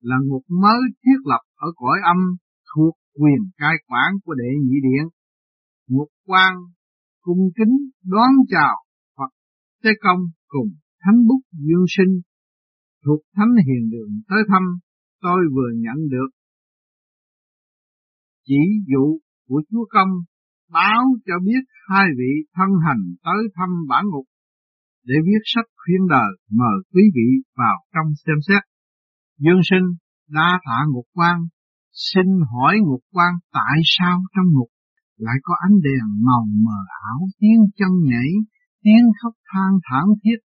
là 0.00 0.16
ngục 0.26 0.42
mới 0.48 0.80
thiết 1.04 1.20
lập 1.24 1.42
ở 1.54 1.68
cõi 1.76 1.98
âm 2.04 2.16
thuộc 2.74 2.94
quyền 3.14 3.40
cai 3.56 3.74
quản 3.86 4.10
của 4.24 4.34
đệ 4.34 4.50
nhị 4.64 4.76
điện. 4.82 5.08
Ngục 5.88 6.08
quan 6.26 6.54
cung 7.20 7.50
kính 7.56 7.74
đón 8.04 8.30
chào 8.48 8.74
phật 9.16 9.30
tế 9.82 9.90
công 10.00 10.20
cùng 10.48 10.68
thánh 11.02 11.26
bút 11.28 11.40
dương 11.52 11.84
sinh 11.88 12.20
thuộc 13.04 13.20
thánh 13.36 13.54
hiền 13.66 13.90
đường 13.90 14.12
tới 14.28 14.38
thăm 14.48 14.62
tôi 15.20 15.40
vừa 15.54 15.70
nhận 15.84 16.08
được 16.08 16.30
chỉ 18.46 18.62
dụ 18.90 19.18
của 19.48 19.62
chúa 19.70 19.84
công 19.90 20.08
báo 20.72 21.02
cho 21.26 21.34
biết 21.44 21.62
hai 21.88 22.06
vị 22.18 22.32
thân 22.54 22.68
hành 22.86 23.02
tới 23.24 23.42
thăm 23.56 23.70
bản 23.88 24.04
ngục 24.10 24.26
để 25.04 25.14
viết 25.26 25.42
sách 25.44 25.68
khuyên 25.80 26.02
đời 26.08 26.30
mời 26.50 26.76
quý 26.92 27.02
vị 27.16 27.28
vào 27.56 27.76
trong 27.94 28.08
xem 28.26 28.36
xét. 28.48 28.62
Dương 29.38 29.62
sinh 29.70 29.86
đa 30.28 30.60
tạ 30.66 30.78
ngục 30.92 31.06
quan, 31.12 31.36
xin 31.92 32.26
hỏi 32.52 32.74
ngục 32.86 33.02
quan 33.12 33.32
tại 33.52 33.76
sao 33.84 34.16
trong 34.34 34.48
ngục 34.52 34.70
lại 35.16 35.36
có 35.42 35.54
ánh 35.66 35.76
đèn 35.82 36.04
màu 36.26 36.44
mờ 36.64 36.78
ảo, 37.10 37.18
tiếng 37.38 37.60
chân 37.76 37.92
nhảy, 38.10 38.30
tiếng 38.82 39.06
khóc 39.22 39.32
than 39.52 39.70
thảm 39.90 40.06
thiết. 40.22 40.38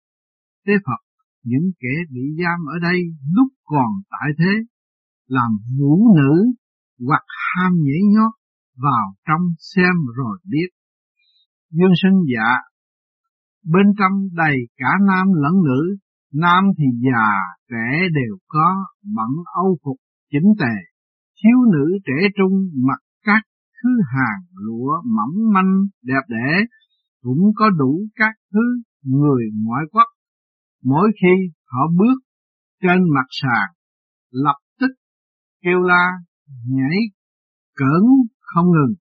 Tế 0.66 0.72
Phật, 0.86 1.00
những 1.50 1.66
kẻ 1.80 1.94
bị 2.12 2.24
giam 2.40 2.58
ở 2.74 2.76
đây 2.88 2.98
lúc 3.34 3.48
còn 3.64 3.90
tại 4.10 4.28
thế, 4.38 4.54
làm 5.28 5.50
vũ 5.78 6.16
nữ 6.16 6.34
hoặc 7.06 7.24
ham 7.46 7.72
nhảy 7.86 8.02
nhót 8.14 8.32
vào 8.76 9.06
trong 9.28 9.42
xem 9.74 9.94
rồi 10.16 10.38
biết. 10.44 10.68
Dương 11.70 11.96
sinh 12.02 12.18
dạ, 12.32 12.50
bên 13.72 13.86
trong 13.98 14.12
đầy 14.32 14.56
cả 14.76 14.90
nam 15.08 15.26
lẫn 15.42 15.52
nữ, 15.68 15.96
nam 16.34 16.64
thì 16.78 16.84
già, 17.06 17.28
trẻ 17.70 18.08
đều 18.14 18.36
có, 18.48 18.86
bận 19.16 19.32
âu 19.64 19.78
phục 19.84 19.96
chỉnh 20.32 20.48
tề, 20.60 20.74
thiếu 21.38 21.58
nữ 21.72 21.98
trẻ 22.06 22.28
trung 22.36 22.54
mặc 22.86 23.00
các 23.24 23.42
thứ 23.82 23.90
hàng 24.14 24.42
lụa 24.64 25.02
mỏng 25.16 25.52
manh 25.54 25.72
đẹp 26.02 26.24
đẽ, 26.28 26.64
cũng 27.22 27.52
có 27.56 27.70
đủ 27.70 28.06
các 28.14 28.34
thứ 28.52 28.82
người 29.02 29.42
ngoại 29.64 29.82
quốc. 29.92 30.15
Mỗi 30.92 31.08
khi 31.20 31.34
họ 31.64 31.82
bước 31.98 32.18
trên 32.82 32.98
mặt 33.14 33.28
sàn, 33.30 33.66
lập 34.30 34.58
tức 34.80 34.90
kêu 35.62 35.78
la, 35.80 36.04
nhảy, 36.68 36.98
cỡn 37.76 38.04
không 38.40 38.66
ngừng. 38.66 38.94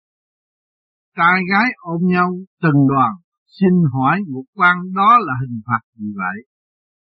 Trai 1.17 1.39
gái 1.51 1.67
ôm 1.77 2.01
nhau 2.03 2.29
từng 2.61 2.87
đoàn, 2.89 3.13
xin 3.59 3.73
hỏi 3.93 4.19
ngục 4.27 4.45
quan 4.55 4.75
đó 4.95 5.17
là 5.25 5.33
hình 5.41 5.61
phạt 5.67 5.79
gì 5.95 6.13
vậy? 6.15 6.37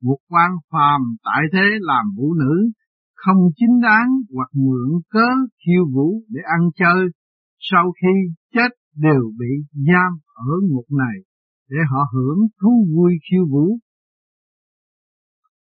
Ngục 0.01 0.19
quan 0.29 0.51
phàm 0.71 1.01
tại 1.23 1.43
thế 1.53 1.65
làm 1.79 2.05
vũ 2.17 2.33
nữ, 2.33 2.71
không 3.15 3.37
chính 3.55 3.79
đáng 3.83 4.09
hoặc 4.35 4.49
mượn 4.53 5.01
cớ 5.09 5.29
khiêu 5.65 5.83
vũ 5.93 6.23
để 6.29 6.41
ăn 6.57 6.69
chơi, 6.75 7.07
sau 7.59 7.91
khi 8.01 8.33
chết 8.53 8.69
đều 8.95 9.23
bị 9.39 9.51
giam 9.73 10.11
ở 10.33 10.51
ngục 10.69 10.85
này 10.89 11.17
để 11.69 11.77
họ 11.91 11.99
hưởng 12.13 12.39
thú 12.61 12.87
vui 12.95 13.13
khiêu 13.31 13.45
vũ. 13.51 13.79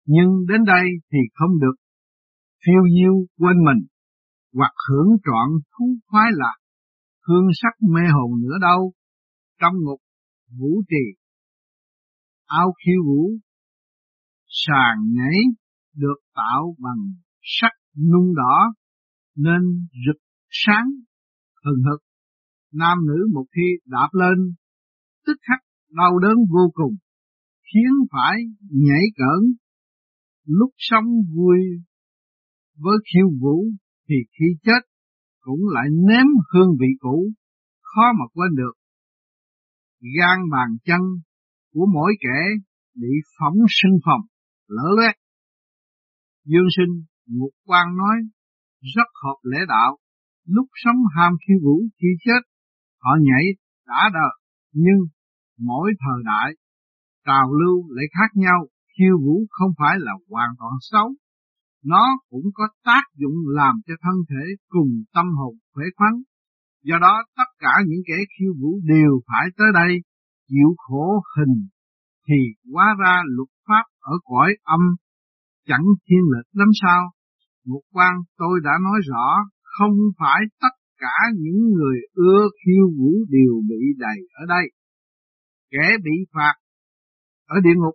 Nhưng 0.07 0.47
đến 0.49 0.65
đây 0.65 0.85
thì 1.13 1.19
không 1.35 1.59
được 1.61 1.75
phiêu 2.67 2.83
diêu 2.97 3.15
quên 3.39 3.57
mình, 3.65 3.87
hoặc 4.53 4.73
hưởng 4.89 5.09
trọn 5.25 5.49
thú 5.73 5.97
khoái 6.07 6.27
lạc, 6.33 6.57
hương 7.27 7.47
sắc 7.53 7.75
mê 7.81 8.01
hồn 8.13 8.41
nữa 8.41 8.57
đâu, 8.61 8.93
trong 9.61 9.75
ngục 9.85 10.01
vũ 10.59 10.83
trì, 10.89 11.21
ao 12.47 12.73
khiêu 12.73 13.05
vũ, 13.07 13.31
sàn 14.47 14.95
nhảy 15.13 15.39
được 15.95 16.19
tạo 16.35 16.77
bằng 16.79 17.15
sắc 17.43 17.73
nung 18.13 18.35
đỏ 18.35 18.75
nên 19.37 19.89
rực 20.07 20.23
sáng 20.51 20.87
hừng 21.65 21.83
hực. 21.91 22.01
Nam 22.73 22.99
nữ 23.07 23.29
một 23.35 23.45
khi 23.57 23.69
đạp 23.85 24.09
lên, 24.13 24.55
tức 25.27 25.37
khắc 25.43 25.61
đau 25.91 26.19
đớn 26.19 26.37
vô 26.51 26.71
cùng, 26.75 26.97
khiến 27.63 27.93
phải 28.13 28.37
nhảy 28.71 29.03
cỡn. 29.17 29.66
Lúc 30.47 30.71
sống 30.77 31.05
vui 31.35 31.59
với 32.79 32.97
khiêu 33.09 33.29
vũ 33.41 33.65
thì 34.09 34.15
khi 34.39 34.47
chết 34.63 34.81
cũng 35.41 35.61
lại 35.75 35.87
nếm 35.91 36.27
hương 36.53 36.77
vị 36.81 36.87
cũ, 36.99 37.33
khó 37.83 38.13
mà 38.19 38.25
quên 38.35 38.55
được. 38.57 38.73
Gan 40.01 40.39
bàn 40.51 40.69
chân 40.85 41.01
của 41.73 41.87
mỗi 41.95 42.13
kẻ 42.21 42.41
bị 42.95 43.09
phóng 43.39 43.57
sinh 43.69 43.99
phòng, 44.05 44.21
lỡ 44.69 44.89
loét. 44.97 45.17
Dương 46.45 46.69
sinh, 46.77 47.05
Ngục 47.27 47.55
quan 47.65 47.87
nói, 47.97 48.17
rất 48.95 49.09
hợp 49.25 49.39
lễ 49.43 49.59
đạo, 49.69 49.99
lúc 50.45 50.67
sống 50.85 50.97
ham 51.17 51.33
khiêu 51.43 51.57
vũ 51.65 51.77
khi 51.99 52.09
chết, 52.25 52.41
họ 53.03 53.11
nhảy 53.21 53.45
đã 53.87 54.11
đời, 54.15 54.35
nhưng 54.73 55.01
mỗi 55.59 55.93
thời 56.01 56.23
đại, 56.25 56.53
trào 57.27 57.55
lưu 57.55 57.91
lại 57.91 58.07
khác 58.13 58.31
nhau, 58.35 58.67
khiêu 58.99 59.19
vũ 59.25 59.47
không 59.51 59.71
phải 59.79 59.97
là 59.99 60.13
hoàn 60.31 60.51
toàn 60.59 60.73
xấu, 60.81 61.09
nó 61.85 62.05
cũng 62.31 62.47
có 62.55 62.69
tác 62.85 63.03
dụng 63.15 63.37
làm 63.47 63.75
cho 63.87 63.95
thân 64.03 64.15
thể 64.31 64.45
cùng 64.69 64.91
tâm 65.15 65.27
hồn 65.39 65.55
khỏe 65.75 65.85
khoắn. 65.97 66.13
Do 66.83 66.97
đó 67.01 67.25
tất 67.37 67.51
cả 67.59 67.73
những 67.87 68.03
kẻ 68.07 68.15
khiêu 68.39 68.53
vũ 68.61 68.81
đều 68.85 69.21
phải 69.27 69.47
tới 69.57 69.67
đây 69.75 69.93
chịu 70.49 70.75
khổ 70.77 71.23
hình 71.37 71.57
thì 72.29 72.41
hóa 72.73 72.87
ra 73.01 73.23
luật 73.27 73.49
pháp 73.69 73.85
ở 74.01 74.15
cõi 74.25 74.57
âm 74.63 74.81
chẳng 75.67 75.87
thiên 76.07 76.23
lệch 76.33 76.47
lắm 76.53 76.69
sao. 76.83 77.03
Một 77.67 77.81
quan 77.93 78.15
tôi 78.37 78.61
đã 78.65 78.71
nói 78.83 78.99
rõ 79.11 79.27
không 79.63 79.97
phải 80.19 80.41
tất 80.61 80.75
cả 80.99 81.17
những 81.39 81.61
người 81.75 81.99
ưa 82.15 82.49
khiêu 82.61 82.87
vũ 82.99 83.13
đều 83.29 83.55
bị 83.69 83.83
đầy 83.99 84.19
ở 84.41 84.45
đây. 84.49 84.65
Kẻ 85.71 85.97
bị 86.05 86.17
phạt 86.35 86.55
ở 87.47 87.57
địa 87.65 87.75
ngục 87.77 87.95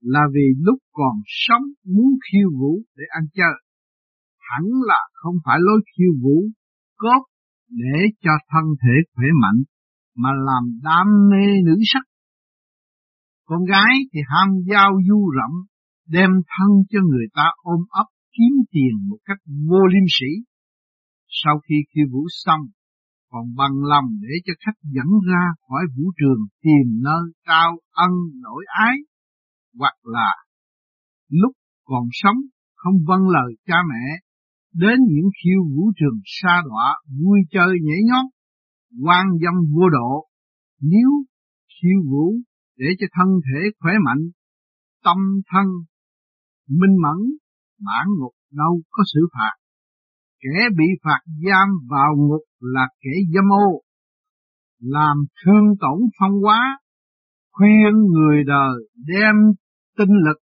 là 0.00 0.20
vì 0.34 0.46
lúc 0.58 0.78
còn 0.92 1.14
sống 1.26 1.62
muốn 1.84 2.10
khiêu 2.26 2.48
vũ 2.60 2.82
để 2.96 3.04
ăn 3.08 3.22
chơi. 3.34 3.54
Hẳn 4.50 4.64
là 4.86 5.00
không 5.12 5.34
phải 5.44 5.58
lối 5.60 5.80
khiêu 5.92 6.12
vũ 6.22 6.38
cốt 6.96 7.22
để 7.68 7.98
cho 8.20 8.30
thân 8.50 8.64
thể 8.82 8.94
khỏe 9.14 9.26
mạnh, 9.42 9.62
mà 10.16 10.30
làm 10.46 10.62
đam 10.82 11.06
mê 11.30 11.46
nữ 11.64 11.76
sắc. 11.92 12.04
Con 13.44 13.64
gái 13.64 13.94
thì 14.12 14.20
ham 14.28 14.48
giao 14.70 14.90
du 15.08 15.30
rộng, 15.30 15.56
đem 16.08 16.30
thân 16.30 16.70
cho 16.90 17.00
người 17.10 17.26
ta 17.34 17.46
ôm 17.62 17.80
ấp 17.90 18.06
kiếm 18.32 18.54
tiền 18.70 19.08
một 19.08 19.18
cách 19.24 19.38
vô 19.68 19.86
liêm 19.92 20.06
sĩ. 20.08 20.30
Sau 21.28 21.60
khi 21.68 21.74
khiêu 21.90 22.06
vũ 22.12 22.26
xong, 22.44 22.60
còn 23.30 23.44
bằng 23.56 23.76
lòng 23.92 24.04
để 24.22 24.34
cho 24.44 24.52
khách 24.66 24.78
dẫn 24.82 25.10
ra 25.30 25.44
khỏi 25.68 25.82
vũ 25.96 26.04
trường 26.18 26.42
tìm 26.62 26.86
nơi 27.02 27.24
trao 27.46 27.70
ân 27.92 28.10
nổi 28.42 28.64
ái 28.86 28.96
hoặc 29.78 29.94
là 30.02 30.30
lúc 31.28 31.52
còn 31.84 32.04
sống 32.12 32.36
không 32.74 32.94
vâng 33.08 33.28
lời 33.28 33.54
cha 33.66 33.74
mẹ, 33.90 34.04
đến 34.74 34.98
những 35.08 35.30
khiêu 35.38 35.60
vũ 35.74 35.92
trường 35.96 36.20
xa 36.24 36.62
đọa 36.68 36.96
vui 37.22 37.38
chơi 37.50 37.68
nhảy 37.82 38.00
nhót, 38.08 38.26
quan 39.04 39.26
dâm 39.42 39.54
vô 39.74 39.88
độ, 39.88 40.26
nếu 40.80 41.10
khiêu 41.74 42.10
vũ 42.10 42.34
để 42.76 42.86
cho 42.98 43.06
thân 43.12 43.28
thể 43.46 43.60
khỏe 43.80 43.92
mạnh, 44.06 44.22
tâm 45.04 45.16
thân 45.50 45.66
minh 46.68 46.96
mẫn, 47.02 47.18
bản 47.86 48.06
ngục 48.18 48.34
đâu 48.52 48.80
có 48.90 49.02
xử 49.14 49.20
phạt. 49.34 49.54
Kẻ 50.40 50.68
bị 50.78 50.84
phạt 51.04 51.20
giam 51.46 51.68
vào 51.90 52.10
ngục 52.16 52.44
là 52.60 52.88
kẻ 53.00 53.10
dâm 53.34 53.44
ô, 53.52 53.82
làm 54.80 55.16
thương 55.44 55.64
tổn 55.80 55.98
phong 56.18 56.40
hóa, 56.42 56.78
khuyên 57.52 57.92
người 58.14 58.44
đời 58.46 58.74
đem 58.96 59.34
tinh 59.98 60.14
lực, 60.26 60.38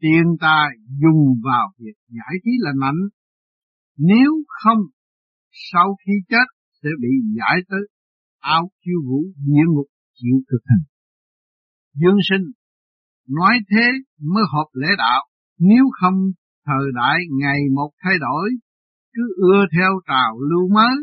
tiền 0.00 0.24
tài 0.40 0.68
dùng 1.02 1.40
vào 1.44 1.72
việc 1.78 1.96
giải 2.08 2.34
trí 2.44 2.50
lành 2.58 2.78
mạnh. 2.78 3.00
Nếu 3.98 4.30
không, 4.46 4.78
sau 5.72 5.96
khi 6.06 6.12
chết 6.28 6.46
sẽ 6.82 6.88
bị 7.02 7.08
giải 7.36 7.58
tới 7.68 7.80
ao 8.40 8.70
chiêu 8.84 9.00
vũ 9.08 9.22
địa 9.36 9.66
ngục 9.68 9.86
chịu 10.14 10.36
cực 10.48 10.60
hình. 10.70 10.84
Dương 11.94 12.18
sinh, 12.30 12.46
nói 13.28 13.58
thế 13.70 13.86
mới 14.32 14.44
hợp 14.52 14.68
lễ 14.72 14.88
đạo, 14.98 15.22
nếu 15.58 15.84
không 16.00 16.14
thời 16.66 16.86
đại 16.94 17.18
ngày 17.40 17.60
một 17.74 17.90
thay 18.02 18.14
đổi, 18.20 18.50
cứ 19.12 19.22
ưa 19.36 19.64
theo 19.76 19.90
trào 20.08 20.40
lưu 20.50 20.68
mới, 20.74 20.96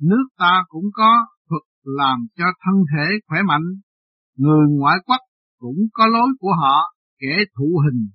nước 0.00 0.26
ta 0.38 0.64
cũng 0.68 0.84
có 0.92 1.26
thuật 1.48 1.62
làm 1.82 2.18
cho 2.36 2.44
thân 2.64 2.74
thể 2.92 3.06
khỏe 3.26 3.38
mạnh, 3.48 3.66
người 4.38 4.66
ngoại 4.78 4.96
quốc 5.06 5.22
cũng 5.58 5.78
có 5.92 6.06
lối 6.06 6.28
của 6.40 6.52
họ, 6.60 6.76
kẻ 7.18 7.34
thụ 7.56 7.80
hình 7.84 8.08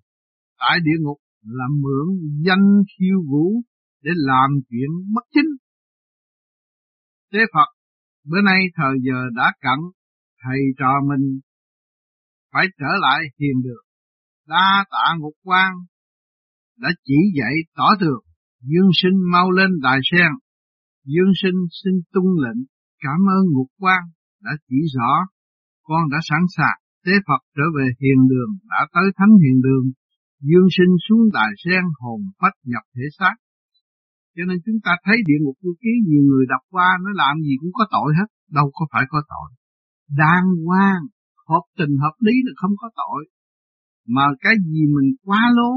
tại 0.59 0.79
địa 0.83 0.97
ngục 1.01 1.17
là 1.41 1.65
mượn 1.81 2.05
danh 2.45 2.83
khiêu 2.91 3.17
vũ 3.29 3.62
để 4.03 4.12
làm 4.15 4.49
chuyện 4.69 4.89
bất 5.13 5.23
chính. 5.33 5.51
Tế 7.31 7.39
Phật, 7.53 7.69
bữa 8.29 8.41
nay 8.41 8.59
thời 8.75 8.95
giờ 9.05 9.19
đã 9.36 9.53
cận, 9.62 9.79
thầy 10.43 10.59
trò 10.79 10.91
mình 11.09 11.39
phải 12.53 12.65
trở 12.79 12.91
lại 13.01 13.19
hiền 13.39 13.62
được. 13.63 13.83
Đa 14.47 14.86
tạ 14.91 15.15
ngục 15.19 15.33
quan 15.43 15.71
đã 16.77 16.89
chỉ 17.05 17.15
dạy 17.39 17.53
tỏ 17.75 17.88
tường, 17.99 18.23
dương 18.62 18.89
sinh 19.01 19.17
mau 19.31 19.51
lên 19.51 19.69
đài 19.81 19.99
sen. 20.12 20.31
Dương 21.05 21.31
sinh 21.41 21.59
xin 21.83 21.93
tung 22.13 22.31
lệnh, 22.43 22.63
cảm 22.99 23.19
ơn 23.38 23.43
ngục 23.53 23.67
quan 23.79 24.01
đã 24.41 24.51
chỉ 24.67 24.75
rõ, 24.95 25.12
con 25.88 26.04
đã 26.13 26.19
sẵn 26.30 26.43
sàng 26.58 26.78
Tế 27.06 27.13
Phật 27.28 27.41
trở 27.56 27.65
về 27.78 27.86
hiền 28.02 28.19
đường, 28.32 28.52
đã 28.74 28.82
tới 28.96 29.08
thánh 29.17 29.34
hiền 29.41 29.58
đường, 29.67 29.86
dương 30.48 30.67
sinh 30.78 30.93
xuống 31.06 31.24
đài 31.38 31.52
sen 31.63 31.84
hồn 32.00 32.19
phách 32.39 32.58
nhập 32.72 32.86
thể 32.96 33.06
xác. 33.19 33.36
Cho 34.36 34.43
nên 34.48 34.58
chúng 34.65 34.80
ta 34.86 34.91
thấy 35.06 35.17
địa 35.28 35.39
ngục 35.41 35.58
vô 35.63 35.72
ký 35.82 35.91
nhiều 36.08 36.24
người 36.30 36.46
đọc 36.54 36.63
qua 36.74 36.89
nó 37.04 37.10
làm 37.22 37.34
gì 37.46 37.54
cũng 37.62 37.74
có 37.78 37.84
tội 37.96 38.10
hết, 38.17 38.30
đâu 38.58 38.67
có 38.78 38.84
phải 38.91 39.04
có 39.12 39.19
tội. 39.34 39.50
Đàng 40.22 40.48
hoàng, 40.65 41.04
hợp 41.50 41.65
tình 41.78 41.93
hợp 42.04 42.15
lý 42.26 42.36
là 42.46 42.54
không 42.62 42.76
có 42.82 42.88
tội. 43.02 43.22
Mà 44.15 44.26
cái 44.43 44.54
gì 44.72 44.82
mình 44.96 45.10
quá 45.28 45.41
lố, 45.58 45.72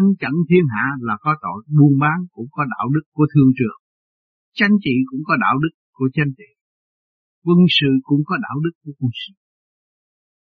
ăn 0.00 0.04
chặn 0.20 0.34
thiên 0.48 0.64
hạ 0.74 0.86
là 1.08 1.14
có 1.24 1.32
tội, 1.44 1.58
buôn 1.78 1.92
bán 2.02 2.18
cũng 2.34 2.48
có 2.50 2.62
đạo 2.74 2.86
đức 2.94 3.04
của 3.16 3.26
thương 3.34 3.50
trường. 3.58 3.80
Chánh 4.58 4.74
trị 4.84 4.94
cũng 5.10 5.22
có 5.28 5.34
đạo 5.44 5.56
đức 5.62 5.74
của 5.92 6.08
chánh 6.14 6.32
trị 6.38 6.50
quân 7.44 7.58
sự 7.78 7.90
cũng 8.08 8.22
có 8.28 8.34
đạo 8.46 8.56
đức 8.64 8.74
của 8.82 8.92
quân 8.98 9.10
sự. 9.22 9.32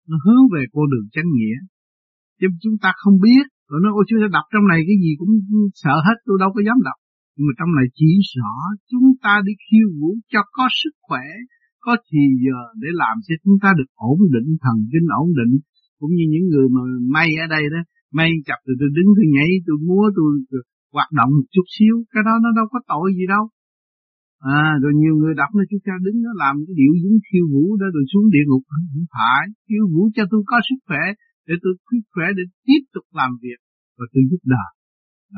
Nó 0.10 0.18
hướng 0.26 0.44
về 0.54 0.62
con 0.74 0.86
đường 0.94 1.08
chánh 1.16 1.30
nghĩa. 1.36 1.58
Chứ 2.40 2.48
chúng 2.64 2.78
ta 2.84 2.90
không 3.02 3.18
biết. 3.26 3.46
Rồi 3.70 3.80
nó, 3.84 3.90
ôi 3.98 4.04
chúng 4.08 4.20
ta 4.24 4.28
đọc 4.38 4.46
trong 4.54 4.66
này 4.72 4.80
cái 4.88 4.98
gì 5.04 5.12
cũng 5.20 5.34
sợ 5.84 5.96
hết, 6.08 6.18
tôi 6.28 6.36
đâu 6.44 6.50
có 6.56 6.62
dám 6.68 6.80
đọc. 6.88 6.98
Nhưng 7.36 7.46
mà 7.48 7.54
trong 7.60 7.72
này 7.78 7.88
chỉ 7.98 8.10
rõ 8.38 8.56
chúng 8.92 9.08
ta 9.24 9.34
đi 9.48 9.54
khiêu 9.66 9.88
vũ 10.00 10.10
cho 10.32 10.42
có 10.58 10.66
sức 10.82 10.94
khỏe, 11.08 11.26
có 11.86 11.92
thì 12.08 12.22
giờ 12.44 12.60
để 12.82 12.90
làm 13.04 13.16
cho 13.26 13.34
chúng 13.44 13.58
ta 13.64 13.70
được 13.80 13.90
ổn 14.12 14.20
định, 14.36 14.50
thần 14.64 14.78
kinh 14.92 15.08
ổn 15.22 15.30
định. 15.40 15.54
Cũng 16.00 16.12
như 16.18 16.26
những 16.34 16.46
người 16.52 16.68
mà 16.76 16.82
may 17.16 17.28
ở 17.44 17.46
đây 17.56 17.64
đó, 17.74 17.82
may 18.18 18.30
chập 18.48 18.60
rồi 18.66 18.76
tôi 18.80 18.90
đứng 18.98 19.10
tôi 19.18 19.28
nhảy, 19.36 19.52
tôi 19.66 19.78
múa, 19.88 20.06
tôi 20.18 20.30
hoạt 20.96 21.10
động 21.20 21.32
một 21.38 21.48
chút 21.54 21.66
xíu. 21.76 21.96
Cái 22.14 22.22
đó 22.28 22.34
nó 22.44 22.50
đâu 22.60 22.66
có 22.74 22.80
tội 22.92 23.08
gì 23.18 23.26
đâu 23.34 23.44
à 24.60 24.64
rồi 24.82 24.94
nhiều 25.02 25.16
người 25.20 25.34
đọc 25.42 25.50
nó 25.58 25.64
chúng 25.70 25.84
ta 25.88 25.94
đứng 26.06 26.18
nó 26.26 26.32
làm 26.44 26.54
cái 26.66 26.74
điệu 26.82 26.94
dính 27.02 27.18
khiêu 27.28 27.46
vũ 27.54 27.66
đó 27.82 27.88
rồi 27.96 28.04
xuống 28.12 28.26
địa 28.36 28.46
ngục. 28.48 28.64
Không 28.70 29.08
phải. 29.16 29.44
Khiêu 29.68 29.86
vũ 29.94 30.04
cho 30.16 30.24
tôi 30.32 30.42
có 30.52 30.58
sức 30.68 30.80
khỏe 30.88 31.04
để 31.48 31.54
tôi 31.64 31.74
sức 31.90 32.06
khỏe 32.14 32.26
để 32.38 32.44
tiếp 32.68 32.82
tục 32.94 33.06
làm 33.20 33.32
việc 33.44 33.60
và 33.98 34.06
tôi 34.14 34.24
giúp 34.30 34.44
đời 34.56 34.70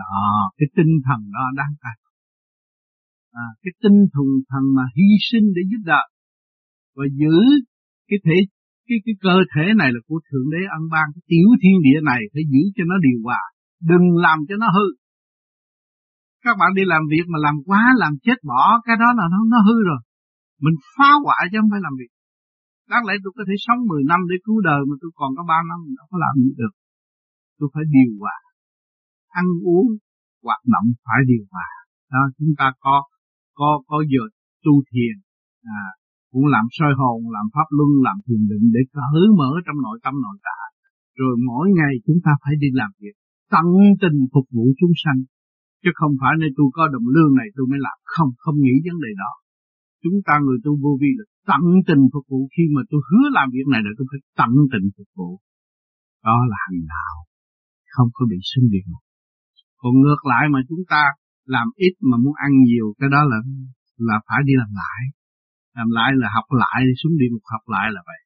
đó 0.01 0.51
cái 0.57 0.67
tinh 0.77 0.93
thần 1.05 1.19
đó 1.35 1.45
đang 1.59 1.73
cần 1.83 1.97
à, 3.43 3.47
cái 3.63 3.73
tinh 3.83 3.99
thần 4.13 4.27
thần 4.49 4.63
mà 4.77 4.85
hy 4.95 5.09
sinh 5.29 5.45
để 5.55 5.61
giúp 5.71 5.81
đời 5.93 6.07
và 6.95 7.05
giữ 7.21 7.37
cái 8.09 8.19
thể 8.25 8.37
cái 8.87 8.97
cái 9.05 9.15
cơ 9.25 9.35
thể 9.51 9.65
này 9.81 9.89
là 9.95 9.99
của 10.07 10.19
thượng 10.27 10.47
đế 10.53 10.61
ân 10.77 10.83
ban 10.93 11.05
cái 11.13 11.23
tiểu 11.31 11.49
thiên 11.61 11.77
địa 11.87 11.99
này 12.11 12.21
phải 12.33 12.43
giữ 12.51 12.63
cho 12.75 12.83
nó 12.89 12.95
điều 13.07 13.19
hòa 13.25 13.43
đừng 13.91 14.05
làm 14.25 14.37
cho 14.47 14.55
nó 14.61 14.67
hư 14.75 14.87
các 16.45 16.55
bạn 16.59 16.69
đi 16.77 16.83
làm 16.93 17.03
việc 17.13 17.25
mà 17.31 17.37
làm 17.45 17.55
quá 17.67 17.83
làm 18.01 18.13
chết 18.25 18.37
bỏ 18.51 18.63
cái 18.85 18.95
đó 19.01 19.09
là 19.19 19.25
nó 19.33 19.39
nó 19.53 19.59
hư 19.67 19.77
rồi. 19.89 20.01
Mình 20.65 20.77
phá 20.93 21.09
hoại 21.25 21.43
chứ 21.49 21.57
không 21.61 21.71
phải 21.73 21.83
làm 21.87 21.93
việc. 22.01 22.11
Đáng 22.91 23.03
lẽ 23.07 23.13
tôi 23.23 23.31
có 23.37 23.43
thể 23.47 23.55
sống 23.65 23.79
10 23.91 24.03
năm 24.11 24.19
để 24.29 24.35
cứu 24.45 24.57
đời 24.69 24.81
mà 24.89 24.95
tôi 25.01 25.11
còn 25.19 25.29
có 25.37 25.43
3 25.51 25.57
năm 25.69 25.79
đâu 25.97 26.05
có 26.11 26.17
làm 26.25 26.33
gì 26.43 26.51
được. 26.61 26.73
Tôi 27.57 27.67
phải 27.73 27.83
điều 27.95 28.11
hòa. 28.21 28.37
Ăn 29.41 29.45
uống 29.71 29.87
hoạt 30.45 30.61
động 30.73 30.87
phải 31.05 31.19
điều 31.31 31.43
hòa. 31.53 31.69
Đó 32.13 32.21
chúng 32.37 32.53
ta 32.59 32.67
có 32.85 32.95
có 33.59 33.69
có 33.89 33.97
giờ 34.11 34.23
tu 34.65 34.73
thiền. 34.91 35.15
À, 35.79 35.83
cũng 36.31 36.45
làm 36.55 36.65
soi 36.77 36.93
hồn 36.99 37.17
làm 37.35 37.45
pháp 37.55 37.67
luân 37.77 37.89
làm 38.07 38.17
thiền 38.25 38.41
định 38.51 38.65
để 38.75 38.81
cởi 38.97 39.25
mở 39.39 39.51
trong 39.65 39.77
nội 39.85 39.97
tâm 40.03 40.13
nội 40.25 40.37
tạng. 40.47 40.71
Rồi 41.19 41.33
mỗi 41.49 41.65
ngày 41.77 41.93
chúng 42.05 42.19
ta 42.25 42.31
phải 42.43 42.53
đi 42.63 42.69
làm 42.81 42.91
việc. 43.01 43.15
Tận 43.53 43.67
tình 44.01 44.17
phục 44.33 44.45
vụ 44.55 44.65
chúng 44.79 44.95
sanh 45.03 45.19
chứ 45.85 45.91
không 45.99 46.13
phải 46.21 46.33
nơi 46.41 46.49
tôi 46.57 46.67
có 46.77 46.83
đồng 46.95 47.07
lương 47.15 47.33
này 47.39 47.47
tôi 47.55 47.65
mới 47.71 47.79
làm. 47.87 47.97
Không 48.13 48.29
không 48.43 48.57
nghĩ 48.63 48.75
vấn 48.85 48.97
đề 49.05 49.11
đó. 49.23 49.31
Chúng 50.03 50.17
ta 50.27 50.33
người 50.45 50.59
tu 50.65 50.71
vô 50.83 50.91
vi 51.01 51.11
là 51.19 51.25
tận 51.49 51.63
tình 51.87 52.03
phục 52.13 52.25
vụ. 52.31 52.39
Khi 52.53 52.63
mà 52.75 52.81
tôi 52.89 52.99
hứa 53.09 53.25
làm 53.37 53.47
việc 53.55 53.67
này 53.73 53.81
là 53.85 53.91
tôi 53.97 54.05
phải 54.11 54.21
tận 54.39 54.51
tình 54.71 54.85
phục 54.95 55.09
vụ. 55.17 55.29
Đó 56.27 56.37
là 56.51 56.57
hành 56.65 56.81
đạo. 56.93 57.15
Không 57.95 58.09
có 58.15 58.21
bị 58.31 58.39
sinh 58.51 58.67
điện 58.73 58.87
còn 59.85 59.93
ngược 60.01 60.21
lại 60.31 60.43
mà 60.53 60.59
chúng 60.69 60.83
ta 60.93 61.03
làm 61.55 61.67
ít 61.75 61.93
mà 62.09 62.17
muốn 62.23 62.33
ăn 62.45 62.51
nhiều, 62.67 62.87
cái 62.99 63.09
đó 63.15 63.21
là 63.31 63.37
là 64.07 64.17
phải 64.27 64.39
đi 64.47 64.53
làm 64.61 64.71
lại. 64.81 65.01
Làm 65.77 65.87
lại 65.97 66.09
là 66.21 66.27
học 66.35 66.47
lại, 66.61 66.79
xuống 66.99 67.17
địa 67.19 67.29
ngục 67.31 67.45
học 67.53 67.63
lại 67.75 67.87
là 67.95 68.01
vậy. 68.09 68.21